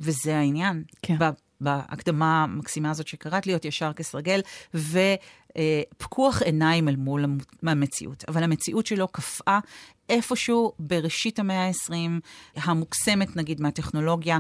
וזה 0.01 0.37
העניין, 0.37 0.85
כן. 1.03 1.17
בהקדמה 1.61 2.43
המקסימה 2.43 2.91
הזאת 2.91 3.09
שקראת 3.09 3.47
להיות 3.47 3.65
ישר 3.65 3.93
כסרגל, 3.93 4.41
ופקוח 4.75 6.43
עיניים 6.43 6.89
אל 6.89 6.97
מול 6.97 7.25
המציאות. 7.63 8.25
אבל 8.29 8.43
המציאות 8.43 8.87
שלו 8.87 9.09
קפאה 9.09 9.59
איפשהו 10.09 10.73
בראשית 10.79 11.39
המאה 11.39 11.67
ה-20, 11.67 11.95
המוקסמת 12.57 13.37
נגיד 13.37 13.61
מהטכנולוגיה, 13.61 14.39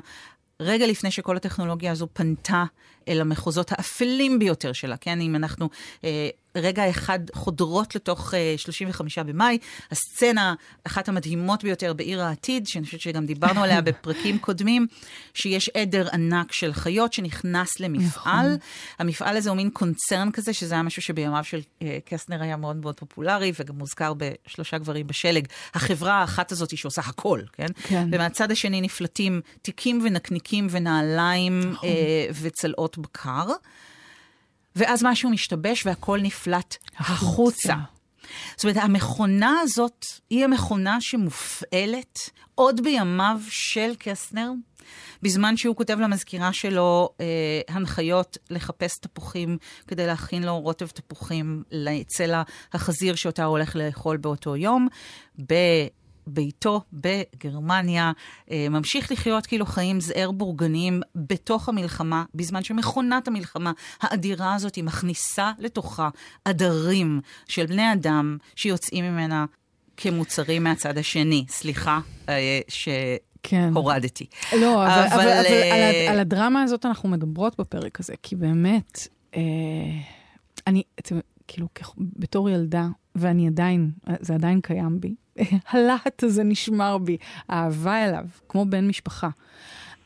רגע 0.61 0.87
לפני 0.87 1.11
שכל 1.11 1.37
הטכנולוגיה 1.37 1.93
הזו 1.93 2.09
פנתה 2.13 2.65
אל 3.09 3.21
המחוזות 3.21 3.73
האפלים 3.73 4.39
ביותר 4.39 4.73
שלה, 4.73 4.97
כן? 4.97 5.21
אם 5.21 5.37
אנחנו 5.37 5.69
אה, 6.05 6.29
רגע 6.57 6.91
אחד 6.91 7.19
חודרות 7.33 7.95
לתוך 7.95 8.35
אה, 8.35 8.55
35 8.57 9.19
במאי, 9.19 9.59
הסצנה, 9.91 10.55
אחת 10.85 11.09
המדהימות 11.09 11.65
ביותר 11.65 11.93
בעיר 11.93 12.23
העתיד, 12.23 12.67
שאני 12.67 12.85
חושבת 12.85 13.01
שגם 13.01 13.27
דיברנו 13.27 13.63
עליה 13.63 13.81
בפרקים 13.87 14.39
קודמים, 14.39 14.87
שיש 15.35 15.69
עדר 15.69 16.09
ענק 16.13 16.53
של 16.53 16.73
חיות 16.73 17.13
שנכנס 17.13 17.81
למפעל. 17.81 18.47
נכון. 18.47 18.59
המפעל 18.99 19.37
הזה 19.37 19.51
הוא 19.51 19.57
מין 19.57 19.71
קונצרן 19.71 20.31
כזה, 20.33 20.53
שזה 20.53 20.75
היה 20.75 20.83
משהו 20.83 21.03
שבימיו 21.03 21.45
של 21.45 21.61
אה, 21.83 21.99
קסטנר 22.05 22.43
היה 22.43 22.57
מאוד 22.57 22.77
מאוד 22.77 22.95
פופולרי, 22.95 23.53
וגם 23.61 23.79
מוזכר 23.79 24.13
בשלושה 24.17 24.79
גברים 24.79 25.07
בשלג. 25.07 25.47
החברה 25.75 26.13
האחת 26.13 26.53
הזאת 26.53 26.71
היא 26.71 26.79
שעושה 26.79 27.03
הכל, 27.07 27.41
כן? 27.53 27.67
כן. 27.83 28.09
ומהצד 28.13 28.51
השני 28.51 28.81
נפלטים 28.81 29.41
תיקים 29.63 30.01
ונקניקים 30.05 30.67
ונעליים 30.71 31.61
נכון. 31.61 31.89
אה, 31.89 32.27
וצלעות 32.41 32.99
בקר. 32.99 33.47
ואז 34.77 35.05
משהו 35.05 35.31
משתבש 35.31 35.87
והכל 35.87 36.21
נפלט 36.23 36.77
החוצה. 36.99 37.75
זאת 38.57 38.65
אומרת, 38.65 38.77
המכונה 38.77 39.61
הזאת 39.63 40.05
היא 40.31 40.45
המכונה 40.45 41.01
שמופעלת 41.01 42.19
עוד 42.55 42.81
בימיו 42.81 43.41
של 43.49 43.93
קסנר, 43.99 44.51
בזמן 45.23 45.57
שהוא 45.57 45.77
כותב 45.77 45.99
למזכירה 46.01 46.53
שלו 46.53 47.09
אה, 47.21 47.27
הנחיות 47.69 48.39
לחפש 48.51 48.99
תפוחים 48.99 49.59
כדי 49.87 50.07
להכין 50.07 50.43
לו 50.43 50.61
רוטב 50.61 50.87
תפוחים 50.87 51.63
לצלע 51.71 52.43
החזיר 52.73 53.15
שאותה 53.15 53.45
הוא 53.45 53.51
הולך 53.51 53.77
לאכול 53.77 54.17
באותו 54.17 54.57
יום. 54.57 54.89
ב... 55.49 55.55
ביתו 56.27 56.81
בגרמניה, 56.93 58.13
אה, 58.51 58.67
ממשיך 58.71 59.13
לחיות 59.13 59.47
כאילו 59.47 59.67
חיים 59.67 60.01
זעיר 60.01 60.31
בורגניים 60.31 61.01
בתוך 61.15 61.69
המלחמה, 61.69 62.25
בזמן 62.35 62.63
שמכונת 62.63 63.29
המלחמה 63.29 63.73
האדירה 64.01 64.55
הזאת 64.55 64.75
היא 64.75 64.85
מכניסה 64.85 65.53
לתוכה 65.59 66.09
עדרים 66.45 67.21
של 67.49 67.67
בני 67.67 67.93
אדם 67.93 68.37
שיוצאים 68.57 69.05
ממנה 69.05 69.45
כמוצרים 69.97 70.65
מהצד 70.65 70.99
השני. 70.99 71.45
סליחה 71.49 72.01
אה, 72.29 72.61
ש... 72.69 72.89
כן. 73.47 73.71
הורדתי. 73.75 74.27
לא, 74.61 74.87
אבל, 74.87 74.93
אבל, 74.93 75.21
אבל, 75.21 75.21
אבל 75.21 75.27
על, 75.73 76.09
על 76.09 76.21
הדרמה 76.21 76.63
הזאת 76.63 76.87
אנחנו 76.87 77.09
מדברות 77.09 77.61
בפרק 77.61 78.01
הזה, 78.01 78.15
כי 78.23 78.37
באמת, 78.37 79.09
אה, 79.37 79.41
אני, 80.67 80.83
אתם, 80.99 81.19
כאילו, 81.49 81.69
בתור 81.99 82.51
ילדה, 82.51 82.89
ואני 83.15 83.47
עדיין, 83.47 83.91
זה 84.21 84.35
עדיין 84.35 84.61
קיים 84.61 85.01
בי, 85.01 85.15
הלהט 85.71 86.23
הזה 86.23 86.45
נשמר 86.45 86.99
בי, 86.99 87.17
אהבה 87.51 88.05
אליו, 88.05 88.25
כמו 88.49 88.65
בן 88.67 88.89
משפחה. 88.89 89.29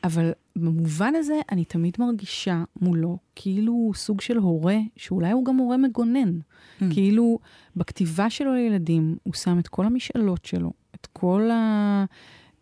אבל 0.04 0.32
במובן 0.56 1.14
הזה, 1.14 1.34
אני 1.52 1.64
תמיד 1.64 1.96
מרגישה 1.98 2.64
מולו 2.80 3.18
כאילו 3.36 3.72
הוא 3.72 3.94
סוג 3.94 4.20
של 4.20 4.36
הורה, 4.36 4.76
שאולי 4.96 5.30
הוא 5.30 5.44
גם 5.44 5.56
הורה 5.56 5.76
מגונן. 5.76 6.38
Mm. 6.38 6.84
כאילו, 6.90 7.38
בכתיבה 7.76 8.30
שלו 8.30 8.54
לילדים, 8.54 9.16
הוא 9.22 9.34
שם 9.34 9.58
את 9.58 9.68
כל 9.68 9.86
המשאלות 9.86 10.44
שלו, 10.44 10.72
את 10.94 11.06
כל 11.12 11.50
ה... 11.50 12.04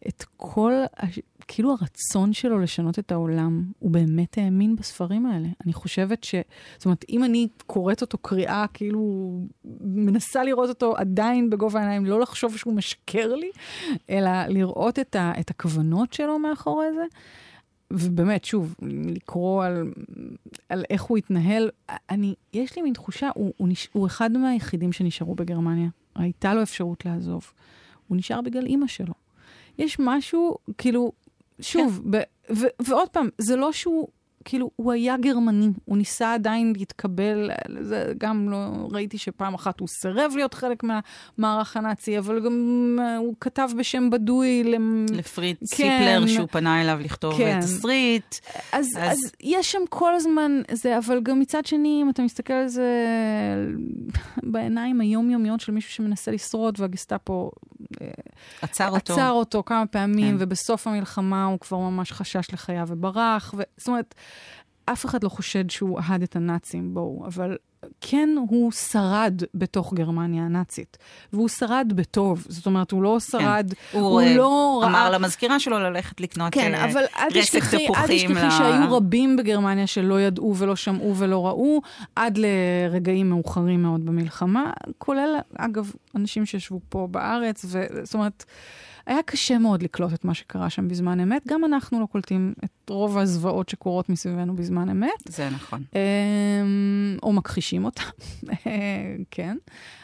את 0.08 0.24
כל 0.36 0.72
כאילו 1.48 1.70
הרצון 1.70 2.32
שלו 2.32 2.58
לשנות 2.58 2.98
את 2.98 3.12
העולם, 3.12 3.64
הוא 3.78 3.90
באמת 3.90 4.38
האמין 4.38 4.76
בספרים 4.76 5.26
האלה. 5.26 5.48
אני 5.64 5.72
חושבת 5.72 6.24
ש... 6.24 6.34
זאת 6.76 6.84
אומרת, 6.84 7.04
אם 7.08 7.24
אני 7.24 7.48
קוראת 7.66 8.02
אותו 8.02 8.18
קריאה, 8.18 8.64
כאילו, 8.74 9.30
מנסה 9.80 10.44
לראות 10.44 10.68
אותו 10.68 10.96
עדיין 10.96 11.50
בגובה 11.50 11.78
העיניים, 11.80 12.04
לא 12.04 12.20
לחשוב 12.20 12.56
שהוא 12.56 12.74
משקר 12.74 13.34
לי, 13.34 13.50
אלא 14.10 14.30
לראות 14.48 14.98
את, 14.98 15.16
ה, 15.16 15.32
את 15.40 15.50
הכוונות 15.50 16.12
שלו 16.12 16.38
מאחורי 16.38 16.86
זה. 16.94 17.04
ובאמת, 17.90 18.44
שוב, 18.44 18.74
לקרוא 18.82 19.64
על, 19.64 19.92
על 20.68 20.84
איך 20.90 21.02
הוא 21.02 21.18
התנהל, 21.18 21.70
אני, 22.10 22.34
יש 22.52 22.76
לי 22.76 22.82
מין 22.82 22.92
תחושה, 22.92 23.30
הוא, 23.34 23.52
הוא, 23.56 23.68
נש, 23.68 23.88
הוא 23.92 24.06
אחד 24.06 24.32
מהיחידים 24.32 24.92
שנשארו 24.92 25.34
בגרמניה. 25.34 25.88
הייתה 26.14 26.54
לו 26.54 26.62
אפשרות 26.62 27.04
לעזוב. 27.04 27.52
הוא 28.08 28.16
נשאר 28.16 28.40
בגלל 28.40 28.66
אימא 28.66 28.86
שלו. 28.86 29.14
יש 29.78 29.96
משהו, 30.00 30.56
כאילו, 30.78 31.12
שוב, 31.60 32.00
כן. 32.04 32.10
ב- 32.10 32.22
ו- 32.56 32.82
ועוד 32.82 33.08
פעם, 33.08 33.28
זה 33.38 33.56
לא 33.56 33.72
שהוא, 33.72 34.08
כאילו, 34.48 34.70
הוא 34.76 34.92
היה 34.92 35.16
גרמני, 35.16 35.68
הוא 35.84 35.96
ניסה 35.96 36.34
עדיין 36.34 36.72
להתקבל, 36.76 37.50
זה 37.80 38.12
גם 38.18 38.48
לא, 38.48 38.88
ראיתי 38.90 39.18
שפעם 39.18 39.54
אחת 39.54 39.80
הוא 39.80 39.88
סירב 39.88 40.32
להיות 40.36 40.54
חלק 40.54 40.82
מהמערך 40.82 41.76
הנאצי, 41.76 42.18
אבל 42.18 42.40
גם 42.40 42.96
uh, 42.98 43.18
הוא 43.18 43.34
כתב 43.40 43.68
בשם 43.78 44.10
בדוי. 44.10 44.64
למ... 44.64 45.06
לפריד 45.12 45.56
כן, 45.58 45.66
סיפלר, 45.66 46.26
שהוא 46.26 46.48
פנה 46.50 46.82
אליו 46.82 46.98
לכתוב 47.00 47.36
כן. 47.36 47.60
תסריט. 47.60 48.34
אז, 48.72 48.86
אז... 48.98 49.18
אז 49.18 49.32
יש 49.40 49.72
שם 49.72 49.82
כל 49.88 50.14
הזמן 50.14 50.60
זה, 50.72 50.98
אבל 50.98 51.20
גם 51.22 51.40
מצד 51.40 51.66
שני, 51.66 51.98
אם 52.02 52.10
אתה 52.10 52.22
מסתכל 52.22 52.52
על 52.52 52.68
זה 52.68 52.90
בעיניים 54.42 55.00
היומיומיות 55.00 55.60
של 55.60 55.72
מישהו 55.72 55.92
שמנסה 55.92 56.30
לשרוד, 56.30 56.80
והגסטאפו 56.80 57.50
עצר 58.62 58.88
אותו. 58.88 59.12
עצר 59.12 59.30
אותו 59.30 59.62
כמה 59.66 59.86
פעמים, 59.86 60.36
כן. 60.38 60.44
ובסוף 60.44 60.86
המלחמה 60.86 61.44
הוא 61.44 61.60
כבר 61.60 61.78
ממש 61.78 62.12
חשש 62.12 62.52
לחייו 62.52 62.86
וברח. 62.88 63.54
ו... 63.56 63.62
זאת 63.76 63.88
אומרת, 63.88 64.14
אף 64.86 65.06
אחד 65.06 65.24
לא 65.24 65.28
חושד 65.28 65.70
שהוא 65.70 66.00
אהד 66.00 66.22
את 66.22 66.36
הנאצים, 66.36 66.94
בואו, 66.94 67.26
אבל 67.26 67.56
כן, 68.00 68.28
הוא 68.48 68.72
שרד 68.72 69.42
בתוך 69.54 69.94
גרמניה 69.94 70.44
הנאצית, 70.44 70.98
והוא 71.32 71.48
שרד 71.48 71.92
בטוב. 71.94 72.46
זאת 72.48 72.66
אומרת, 72.66 72.90
הוא 72.90 73.02
לא 73.02 73.20
שרד, 73.20 73.72
כן. 73.92 73.98
הוא, 73.98 74.08
הוא 74.08 74.22
uh, 74.22 74.36
לא 74.36 74.80
ראה... 74.82 74.90
אמר 74.90 75.10
למזכירה 75.10 75.60
שלו 75.60 75.78
ללכת 75.78 76.20
לקנות 76.20 76.54
כן, 76.54 76.74
uh, 76.74 76.90
אבל 76.90 77.02
אל 77.16 77.28
תשכחי, 77.40 77.88
אל 77.88 78.06
תשכחי 78.08 78.34
לה... 78.34 78.50
שהיו 78.50 78.96
רבים 78.96 79.36
בגרמניה 79.36 79.86
שלא 79.86 80.20
ידעו 80.20 80.56
ולא 80.56 80.76
שמעו 80.76 81.16
ולא 81.16 81.46
ראו, 81.46 81.80
עד 82.16 82.38
לרגעים 82.38 83.30
מאוחרים 83.30 83.82
מאוד 83.82 84.06
במלחמה, 84.06 84.72
כולל, 84.98 85.36
אגב, 85.58 85.92
אנשים 86.14 86.46
שישבו 86.46 86.80
פה 86.88 87.08
בארץ, 87.10 87.64
ו... 87.68 87.82
זאת 88.02 88.14
אומרת... 88.14 88.44
היה 89.06 89.22
קשה 89.22 89.58
מאוד 89.58 89.82
לקלוט 89.82 90.12
את 90.12 90.24
מה 90.24 90.34
שקרה 90.34 90.70
שם 90.70 90.88
בזמן 90.88 91.20
אמת. 91.20 91.42
גם 91.48 91.64
אנחנו 91.64 92.00
לא 92.00 92.06
קולטים 92.06 92.54
את 92.64 92.70
רוב 92.90 93.18
הזוועות 93.18 93.68
שקורות 93.68 94.08
מסביבנו 94.08 94.56
בזמן 94.56 94.88
אמת. 94.88 95.10
זה 95.28 95.50
נכון. 95.50 95.82
אמ, 95.94 97.16
או 97.22 97.32
מכחישים 97.32 97.84
אותם, 97.84 98.02
כן. 99.30 99.56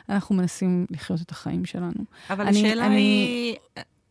אנחנו 0.09 0.35
מנסים 0.35 0.87
לחיות 0.91 1.21
את 1.23 1.31
החיים 1.31 1.65
שלנו. 1.65 2.05
אבל 2.31 2.47
אני, 2.47 2.59
השאלה 2.59 2.87
אני, 2.87 2.97
היא... 2.97 3.57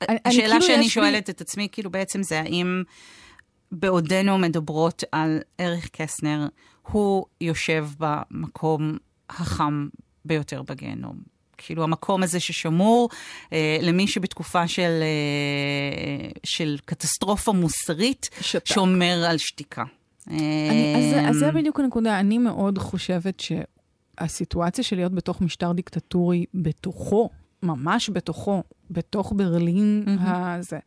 אני, 0.09 0.17
השאלה 0.25 0.47
כאילו 0.47 0.61
שאני 0.61 0.89
שואלת 0.89 1.25
בי... 1.25 1.31
את 1.31 1.41
עצמי, 1.41 1.67
כאילו 1.71 1.91
בעצם 1.91 2.23
זה 2.23 2.39
האם 2.39 2.83
בעודנו 3.71 4.37
מדברות 4.37 5.03
על 5.11 5.39
ערך 5.57 5.89
קסנר, 5.91 6.47
הוא 6.91 7.25
יושב 7.41 7.87
במקום 7.99 8.97
החם 9.29 9.87
ביותר 10.25 10.61
בגיהנום. 10.61 11.30
כאילו 11.65 11.83
המקום 11.83 12.23
הזה 12.23 12.39
ששמור 12.39 13.09
אה, 13.53 13.77
למי 13.81 14.07
שבתקופה 14.07 14.67
של, 14.67 15.01
אה, 15.01 16.29
של 16.43 16.77
קטסטרופה 16.85 17.51
מוסרית, 17.51 18.29
שתק. 18.41 18.65
שומר 18.65 19.25
על 19.29 19.37
שתיקה. 19.37 19.83
אני, 20.27 20.95
אז, 20.97 21.29
אז 21.29 21.35
זה 21.35 21.45
אה, 21.45 21.51
בדיוק 21.51 21.79
הנקודה. 21.79 22.19
אני 22.19 22.37
מאוד 22.37 22.77
חושבת 22.77 23.39
שהסיטואציה 23.39 24.83
של 24.83 24.95
להיות 24.95 25.11
בתוך 25.13 25.41
משטר 25.41 25.71
דיקטטורי, 25.71 26.45
בתוכו, 26.53 27.29
ממש 27.63 28.09
בתוכו, 28.09 28.63
בתוך 28.91 29.33
ברלין 29.35 30.03
mm-hmm. 30.07 30.29
הזה, 30.29 30.79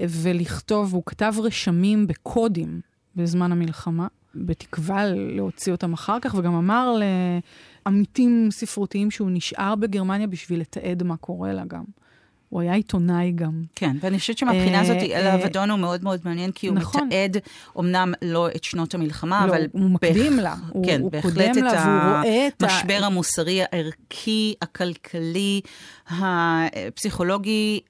ולכתוב, 0.00 0.94
הוא 0.94 1.02
כתב 1.06 1.32
רשמים 1.42 2.06
בקודים 2.06 2.80
בזמן 3.16 3.52
המלחמה, 3.52 4.06
בתקווה 4.34 5.04
להוציא 5.06 5.72
אותם 5.72 5.92
אחר 5.92 6.18
כך, 6.20 6.34
וגם 6.38 6.54
אמר 6.54 6.96
לעמיתים 7.86 8.48
ספרותיים 8.50 9.10
שהוא 9.10 9.28
נשאר 9.30 9.74
בגרמניה 9.74 10.26
בשביל 10.26 10.60
לתעד 10.60 11.02
מה 11.02 11.16
קורה 11.16 11.52
לה 11.52 11.64
גם. 11.64 11.84
הוא 12.48 12.60
היה 12.60 12.74
עיתונאי 12.74 13.32
גם. 13.32 13.62
כן, 13.74 13.96
ואני 14.00 14.18
חושבת 14.18 14.38
שמבחינה 14.38 14.80
הזאת, 14.80 14.96
אל 14.96 15.26
אה, 15.26 15.32
האבדון 15.32 15.70
הוא 15.70 15.78
מאוד 15.78 16.04
מאוד 16.04 16.20
מעניין, 16.24 16.52
כי 16.52 16.66
הוא 16.66 16.76
נכון. 16.76 17.06
מתעד 17.06 17.36
אמנם 17.78 18.12
לא 18.22 18.48
את 18.48 18.64
שנות 18.64 18.94
המלחמה, 18.94 19.46
לא, 19.46 19.50
אבל... 19.50 19.66
הוא 19.72 19.90
מקדים 19.90 20.36
לה. 20.36 20.54
כן, 20.86 21.02
בהחלט 21.10 21.56
את 22.48 22.62
המשבר 22.62 23.00
המוסרי, 23.02 23.62
הערכי, 23.62 24.54
הכלכלי, 24.62 25.60
הפסיכולוגי 26.08 27.80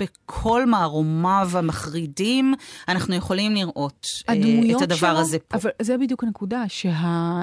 בכל 0.00 0.66
מערומיו 0.66 1.50
המחרידים, 1.54 2.54
אנחנו 2.88 3.14
יכולים 3.14 3.54
לראות 3.54 4.06
uh, 4.18 4.32
את 4.76 4.82
הדבר 4.82 4.96
שלו, 4.96 5.18
הזה 5.18 5.38
פה. 5.38 5.56
אבל 5.56 5.70
זה 5.82 5.98
בדיוק 5.98 6.24
הנקודה, 6.24 6.64
שה, 6.68 7.42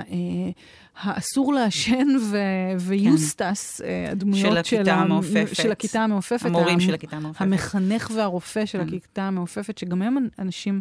uh, 1.03 1.51
לעשן 1.53 2.07
ו- 2.21 2.79
ויוסטס, 2.79 3.81
כן. 3.81 3.87
uh, 4.07 4.11
הדמויות 4.11 4.65
של, 4.65 4.83
של, 4.85 4.89
המעופפת, 4.89 5.55
של 5.55 5.71
הכיתה 5.71 5.99
המעופפת, 5.99 6.45
המורים 6.45 6.73
המ, 6.73 6.79
של 6.79 6.93
הכיתה 6.93 7.15
המעופפת, 7.15 7.41
המחנך 7.41 8.11
והרופא 8.15 8.65
של 8.65 8.77
כן. 8.77 8.87
הכיתה 8.87 9.23
המעופפת, 9.23 9.77
שגם 9.77 10.01
הם 10.01 10.27
אנשים, 10.39 10.79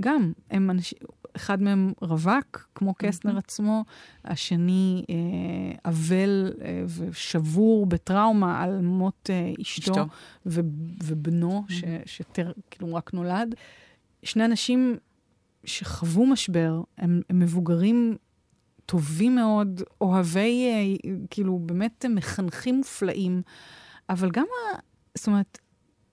גם, 0.00 0.32
הם 0.50 0.70
אנשים, 0.70 0.98
אחד 1.36 1.62
מהם 1.62 1.92
רווק, 2.00 2.68
כמו 2.74 2.94
קסנר 2.98 3.38
עצמו, 3.38 3.84
השני 4.24 5.04
אה, 5.10 5.14
אבל 5.84 6.52
אה, 6.62 6.84
ושבור 6.86 7.86
בטראומה 7.86 8.62
על 8.62 8.80
מות 8.80 9.30
אה, 9.30 9.52
אשתו, 9.62 9.92
אשתו. 9.92 10.06
ו, 10.46 10.60
ובנו, 11.04 11.64
ש, 11.68 11.84
שטר, 12.06 12.52
כאילו 12.70 12.94
רק 12.94 13.14
נולד. 13.14 13.54
שני 14.22 14.44
אנשים 14.44 14.96
שחוו 15.64 16.26
משבר, 16.26 16.80
הם, 16.98 17.20
הם 17.30 17.38
מבוגרים 17.38 18.16
טובים 18.86 19.34
מאוד, 19.34 19.82
אוהבי, 20.00 20.68
אה, 20.68 21.10
כאילו, 21.30 21.58
באמת 21.58 22.04
מחנכים 22.08 22.76
מופלאים, 22.76 23.42
אבל 24.08 24.30
גם, 24.30 24.44
ה, 24.44 24.78
זאת 25.14 25.26
אומרת, 25.26 25.58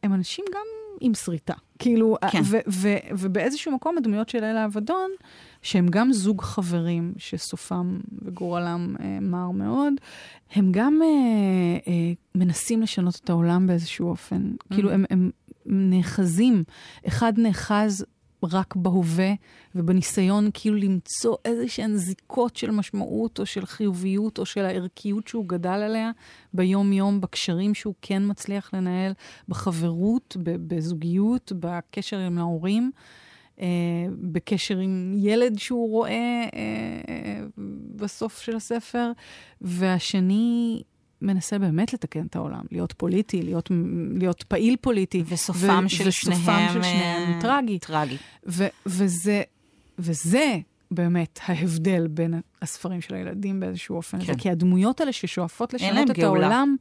הם 0.03 0.13
אנשים 0.13 0.45
גם 0.53 0.65
עם 1.01 1.13
שריטה. 1.13 1.53
כאילו, 1.79 2.17
כן. 2.31 2.41
ו- 2.45 2.57
ו- 2.67 2.97
ובאיזשהו 3.11 3.71
מקום 3.71 3.97
הדמויות 3.97 4.29
של 4.29 4.43
אלה 4.43 4.65
אבדון, 4.65 5.11
שהם 5.61 5.87
גם 5.87 6.13
זוג 6.13 6.41
חברים 6.41 7.13
שסופם 7.17 7.99
וגורלם 8.21 8.95
אה, 8.99 9.19
מר 9.21 9.51
מאוד, 9.51 9.93
הם 10.51 10.71
גם 10.71 10.99
אה, 11.03 11.07
אה, 11.87 12.13
מנסים 12.35 12.81
לשנות 12.81 13.19
את 13.23 13.29
העולם 13.29 13.67
באיזשהו 13.67 14.09
אופן. 14.09 14.51
Mm-hmm. 14.51 14.73
כאילו, 14.73 14.91
הם, 14.91 15.05
הם 15.09 15.31
נאחזים. 15.65 16.63
אחד 17.07 17.33
נאחז 17.37 18.05
רק 18.43 18.75
בהווה 18.75 19.33
ובניסיון 19.75 20.49
כאילו 20.53 20.75
למצוא 20.75 21.35
איזה 21.45 21.67
שהן 21.67 21.95
זיקות 21.95 22.55
של 22.55 22.71
משמעות 22.71 23.39
או 23.39 23.45
של 23.45 23.65
חיוביות 23.65 24.39
או 24.39 24.45
של 24.45 24.65
הערכיות 24.65 25.27
שהוא 25.27 25.45
גדל 25.47 25.69
עליה 25.69 26.11
ביום-יום, 26.53 27.21
בקשרים 27.21 27.73
שהוא 27.73 27.93
כן 28.01 28.23
מצליח 28.25 28.73
לנהל, 28.73 29.13
בחברות, 29.49 30.37
בזוגיות, 30.43 31.51
בקשר 31.59 32.17
עם 32.17 32.37
ההורים. 32.37 32.91
Uh, 33.57 33.63
בקשר 34.21 34.77
עם 34.77 35.13
ילד 35.15 35.59
שהוא 35.59 35.89
רואה 35.91 36.45
uh, 36.47 36.53
uh, 36.53 37.61
בסוף 37.95 38.41
של 38.41 38.55
הספר, 38.55 39.11
והשני 39.61 40.83
מנסה 41.21 41.59
באמת 41.59 41.93
לתקן 41.93 42.25
את 42.25 42.35
העולם, 42.35 42.61
להיות 42.71 42.93
פוליטי, 42.97 43.41
להיות, 43.41 43.71
להיות 44.19 44.43
פעיל 44.43 44.75
פוליטי. 44.81 45.23
וסופם 45.27 45.83
ו- 45.85 45.89
של 45.89 46.07
וסופם 46.07 46.35
שניהם, 46.35 46.73
של 46.73 46.83
שניהם 46.83 47.39
uh, 47.39 47.41
טרגי. 47.41 47.79
טרגי. 47.79 48.17
ו- 48.47 48.67
וזה, 48.85 49.41
וזה 49.99 50.57
באמת 50.91 51.39
ההבדל 51.45 52.07
בין 52.07 52.41
הספרים 52.61 53.01
של 53.01 53.15
הילדים 53.15 53.59
באיזשהו 53.59 53.95
אופן. 53.95 54.25
כן. 54.25 54.35
כי 54.35 54.49
הדמויות 54.49 54.99
האלה 54.99 55.11
ששואפות 55.11 55.73
לשנות 55.73 56.11
את 56.11 56.15
גאולה. 56.17 56.47
העולם, 56.47 56.75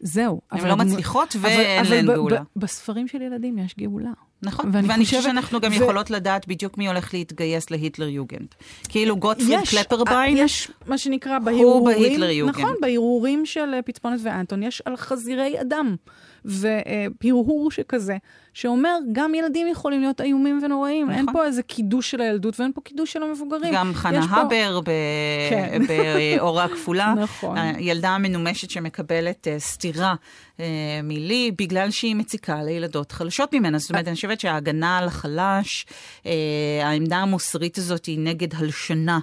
זהו. 0.00 0.40
הן 0.50 0.66
לא 0.66 0.72
הדמו... 0.72 0.84
מצליחות 0.84 1.36
ואין 1.40 1.84
להן 1.90 2.06
גאולה. 2.06 2.36
אבל 2.36 2.44
בספרים 2.56 3.08
של 3.08 3.22
ילדים 3.22 3.58
יש 3.58 3.74
גאולה. 3.78 4.12
נכון, 4.42 4.70
ואני, 4.72 4.88
ואני 4.88 5.04
חושבת 5.04 5.22
שאנחנו 5.22 5.60
גם 5.60 5.72
ו... 5.72 5.74
יכולות 5.74 6.10
לדעת 6.10 6.48
בדיוק 6.48 6.78
מי 6.78 6.88
הולך 6.88 7.14
להתגייס 7.14 7.70
להיטלר 7.70 8.08
יוגנד. 8.08 8.54
כאילו 8.88 9.16
גוטפריד 9.16 9.60
קלפרביין, 9.70 10.36
יש 10.36 10.70
מה 10.86 10.98
שנקרא 10.98 11.38
בהרהורים, 11.38 11.68
הוא 11.68 11.86
בהיטלר 11.86 12.30
יוגנד. 12.30 12.56
נכון, 12.56 12.74
בהרהורים 12.80 13.46
של 13.46 13.74
אה, 13.74 13.82
פצפונת 13.82 14.20
ואנטון, 14.22 14.62
יש 14.62 14.82
על 14.84 14.96
חזירי 14.96 15.60
אדם. 15.60 15.96
והרהור 16.44 17.70
שכזה, 17.70 18.16
שאומר, 18.54 18.98
גם 19.12 19.34
ילדים 19.34 19.68
יכולים 19.68 20.00
להיות 20.00 20.20
איומים 20.20 20.60
ונוראים. 20.64 21.06
נכון. 21.06 21.18
אין 21.18 21.26
פה 21.32 21.44
איזה 21.44 21.62
קידוש 21.62 22.10
של 22.10 22.20
הילדות 22.20 22.60
ואין 22.60 22.72
פה 22.72 22.80
קידוש 22.80 23.12
של 23.12 23.22
המבוגרים. 23.22 23.74
גם 23.74 23.94
חנה 23.94 24.24
הבר 24.30 24.80
פה... 24.84 24.90
כן. 25.50 25.82
באורה 25.88 26.68
כפולה. 26.68 27.14
נכון. 27.16 27.58
הילדה 27.58 28.10
המנומשת 28.10 28.70
שמקבלת 28.70 29.46
uh, 29.46 29.60
סטירה 29.60 30.14
uh, 30.56 30.60
מלי, 31.02 31.52
בגלל 31.58 31.90
שהיא 31.90 32.16
מציקה 32.16 32.62
לילדות 32.62 33.12
חלשות 33.12 33.54
ממנה. 33.54 33.78
זאת 33.78 33.90
אומרת, 33.90 34.06
אני 34.08 34.14
חושבת 34.14 34.40
שההגנה 34.40 34.98
על 34.98 35.06
החלש, 35.06 35.86
uh, 36.22 36.26
העמדה 36.82 37.16
המוסרית 37.16 37.78
הזאת 37.78 38.06
היא 38.06 38.18
נגד 38.18 38.54
הלשנה, 38.54 39.18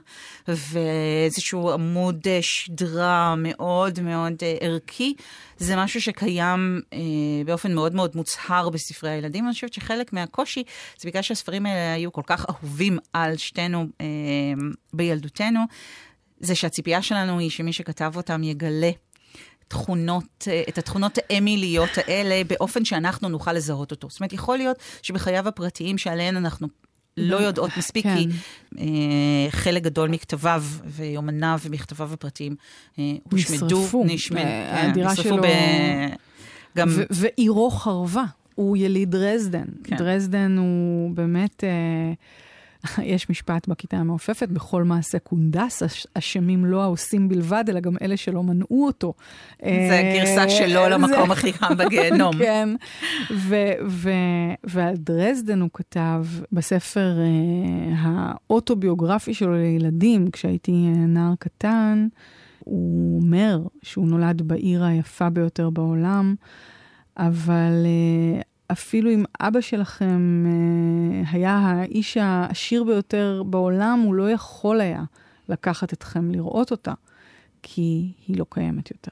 ואיזשהו 0.47 1.71
עמוד 1.71 2.19
uh, 2.23 2.27
שדרה 2.41 3.35
מאוד 3.37 3.99
מאוד 3.99 4.33
uh, 4.33 4.63
ערכי. 4.63 5.13
זה 5.59 5.75
משהו 5.75 6.01
שקיים 6.01 6.81
אה, 6.93 6.99
באופן 7.45 7.73
מאוד 7.73 7.95
מאוד 7.95 8.11
מוצהר 8.15 8.69
בספרי 8.69 9.16
הילדים. 9.17 9.45
אני 9.45 9.53
חושבת 9.53 9.73
שחלק 9.73 10.13
מהקושי 10.13 10.63
זה 10.99 11.09
בגלל 11.09 11.21
שהספרים 11.21 11.65
האלה 11.65 11.93
היו 11.93 12.11
כל 12.11 12.21
כך 12.25 12.45
אהובים 12.49 12.97
על 13.13 13.37
שתינו 13.37 13.85
אה, 14.01 14.05
בילדותנו, 14.93 15.59
זה 16.39 16.55
שהציפייה 16.55 17.01
שלנו 17.01 17.39
היא 17.39 17.49
שמי 17.49 17.73
שכתב 17.73 18.13
אותם 18.15 18.43
יגלה 18.43 18.91
תכונות, 19.67 20.47
אה, 20.47 20.63
את 20.69 20.77
התכונות 20.77 21.17
האמיליות 21.29 21.89
האלה 21.97 22.43
באופן 22.43 22.85
שאנחנו 22.85 23.29
נוכל 23.29 23.53
לזהות 23.53 23.91
אותו. 23.91 24.09
זאת 24.09 24.19
אומרת, 24.19 24.33
יכול 24.33 24.57
להיות 24.57 24.77
שבחייו 25.01 25.47
הפרטיים 25.47 25.97
שעליהן 25.97 26.37
אנחנו 26.37 26.67
לא 27.17 27.37
יודעות 27.37 27.71
מספיק, 27.77 28.03
כן. 28.03 28.15
כי 28.15 28.27
אה, 28.79 29.51
חלק 29.51 29.83
גדול 29.83 30.09
מכתביו 30.09 30.63
ויומניו 30.85 31.59
ומכתביו 31.63 32.13
הפרטיים 32.13 32.55
אה, 32.99 33.03
הושמדו, 33.31 33.65
נשרפו. 33.65 34.03
נשמד, 34.05 34.37
אה, 34.37 34.81
כן, 34.81 34.89
הדירה 34.89 35.15
שלו... 35.15 35.37
גם... 36.77 36.89
ועירו 37.09 37.71
חרבה, 37.71 38.23
הוא 38.57 38.77
יליד 38.77 39.11
דרזדן. 39.11 39.65
כן. 39.83 39.97
דרזדן 39.97 40.57
הוא 40.57 41.11
באמת... 41.15 41.63
אה, 41.63 42.13
יש 43.13 43.29
משפט 43.29 43.67
בכיתה 43.67 43.97
המעופפת, 43.97 44.49
בכל 44.49 44.83
מעשה 44.83 45.19
קונדס, 45.19 45.83
אשמים 46.13 46.65
לא 46.65 46.83
העושים 46.83 47.29
בלבד, 47.29 47.63
אלא 47.69 47.79
גם 47.79 47.95
אלה 48.01 48.17
שלא 48.17 48.43
מנעו 48.43 48.85
אותו. 48.85 49.13
זה 49.61 49.99
הגרסה 49.99 50.49
שלו 50.49 50.89
למקום 50.89 51.31
הכי 51.31 51.53
חם 51.53 51.77
בגיהנום. 51.77 52.37
כן, 52.43 52.69
ועל 54.63 54.95
דרזדן 54.95 55.61
הוא 55.61 55.69
כתב 55.73 56.25
בספר 56.51 57.17
uh, 57.17 57.93
האוטוביוגרפי 57.97 59.33
שלו 59.33 59.53
לילדים, 59.53 60.31
כשהייתי 60.31 60.71
נער 61.07 61.33
קטן, 61.39 62.07
הוא 62.59 63.21
אומר 63.21 63.61
שהוא 63.83 64.07
נולד 64.07 64.41
בעיר 64.41 64.83
היפה 64.83 65.29
ביותר 65.29 65.69
בעולם, 65.69 66.35
אבל 67.17 67.85
uh, 67.85 68.43
אפילו 68.71 69.11
אם 69.11 69.23
אבא 69.39 69.61
שלכם 69.61 70.45
uh, 70.45 71.27
היה 71.31 71.57
האיש 71.57 72.17
העשיר 72.17 72.83
ביותר 72.83 73.43
בעולם, 73.45 73.99
הוא 73.99 74.15
לא 74.15 74.31
יכול 74.31 74.81
היה 74.81 75.03
לקחת 75.49 75.93
אתכם 75.93 76.31
לראות 76.31 76.71
אותה, 76.71 76.93
כי 77.63 78.11
היא 78.27 78.37
לא 78.37 78.45
קיימת 78.49 78.91
יותר. 78.91 79.11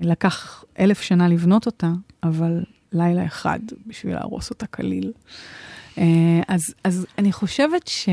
לקח 0.00 0.64
אלף 0.78 1.00
שנה 1.00 1.28
לבנות 1.28 1.66
אותה, 1.66 1.92
אבל 2.22 2.64
לילה 2.92 3.26
אחד 3.26 3.58
בשביל 3.86 4.14
להרוס 4.14 4.50
אותה 4.50 4.66
כליל. 4.66 5.12
Uh, 5.96 6.00
אז, 6.48 6.74
אז 6.84 7.06
אני 7.18 7.32
חושבת 7.32 7.88
ש... 7.88 8.08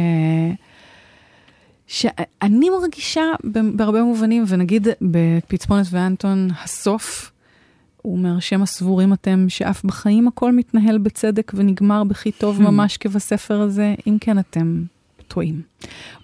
שאני 1.87 2.69
מרגישה 2.69 3.23
בהרבה 3.75 4.03
מובנים, 4.03 4.43
ונגיד 4.47 4.87
בפצפונת 5.01 5.85
ואנטון, 5.91 6.47
הסוף, 6.63 7.31
הוא 8.05 8.17
אומר, 8.17 8.39
שם 8.39 8.61
הסבורים 8.61 9.13
אתם 9.13 9.45
שאף 9.49 9.83
בחיים 9.83 10.27
הכל 10.27 10.51
מתנהל 10.51 10.97
בצדק 10.97 11.51
ונגמר 11.55 12.03
בכי 12.03 12.31
טוב 12.31 12.59
hmm. 12.59 12.63
ממש 12.63 12.97
כבספר 12.97 13.61
הזה, 13.61 13.95
אם 14.07 14.17
כן 14.21 14.39
אתם 14.39 14.83
טועים. 15.27 15.61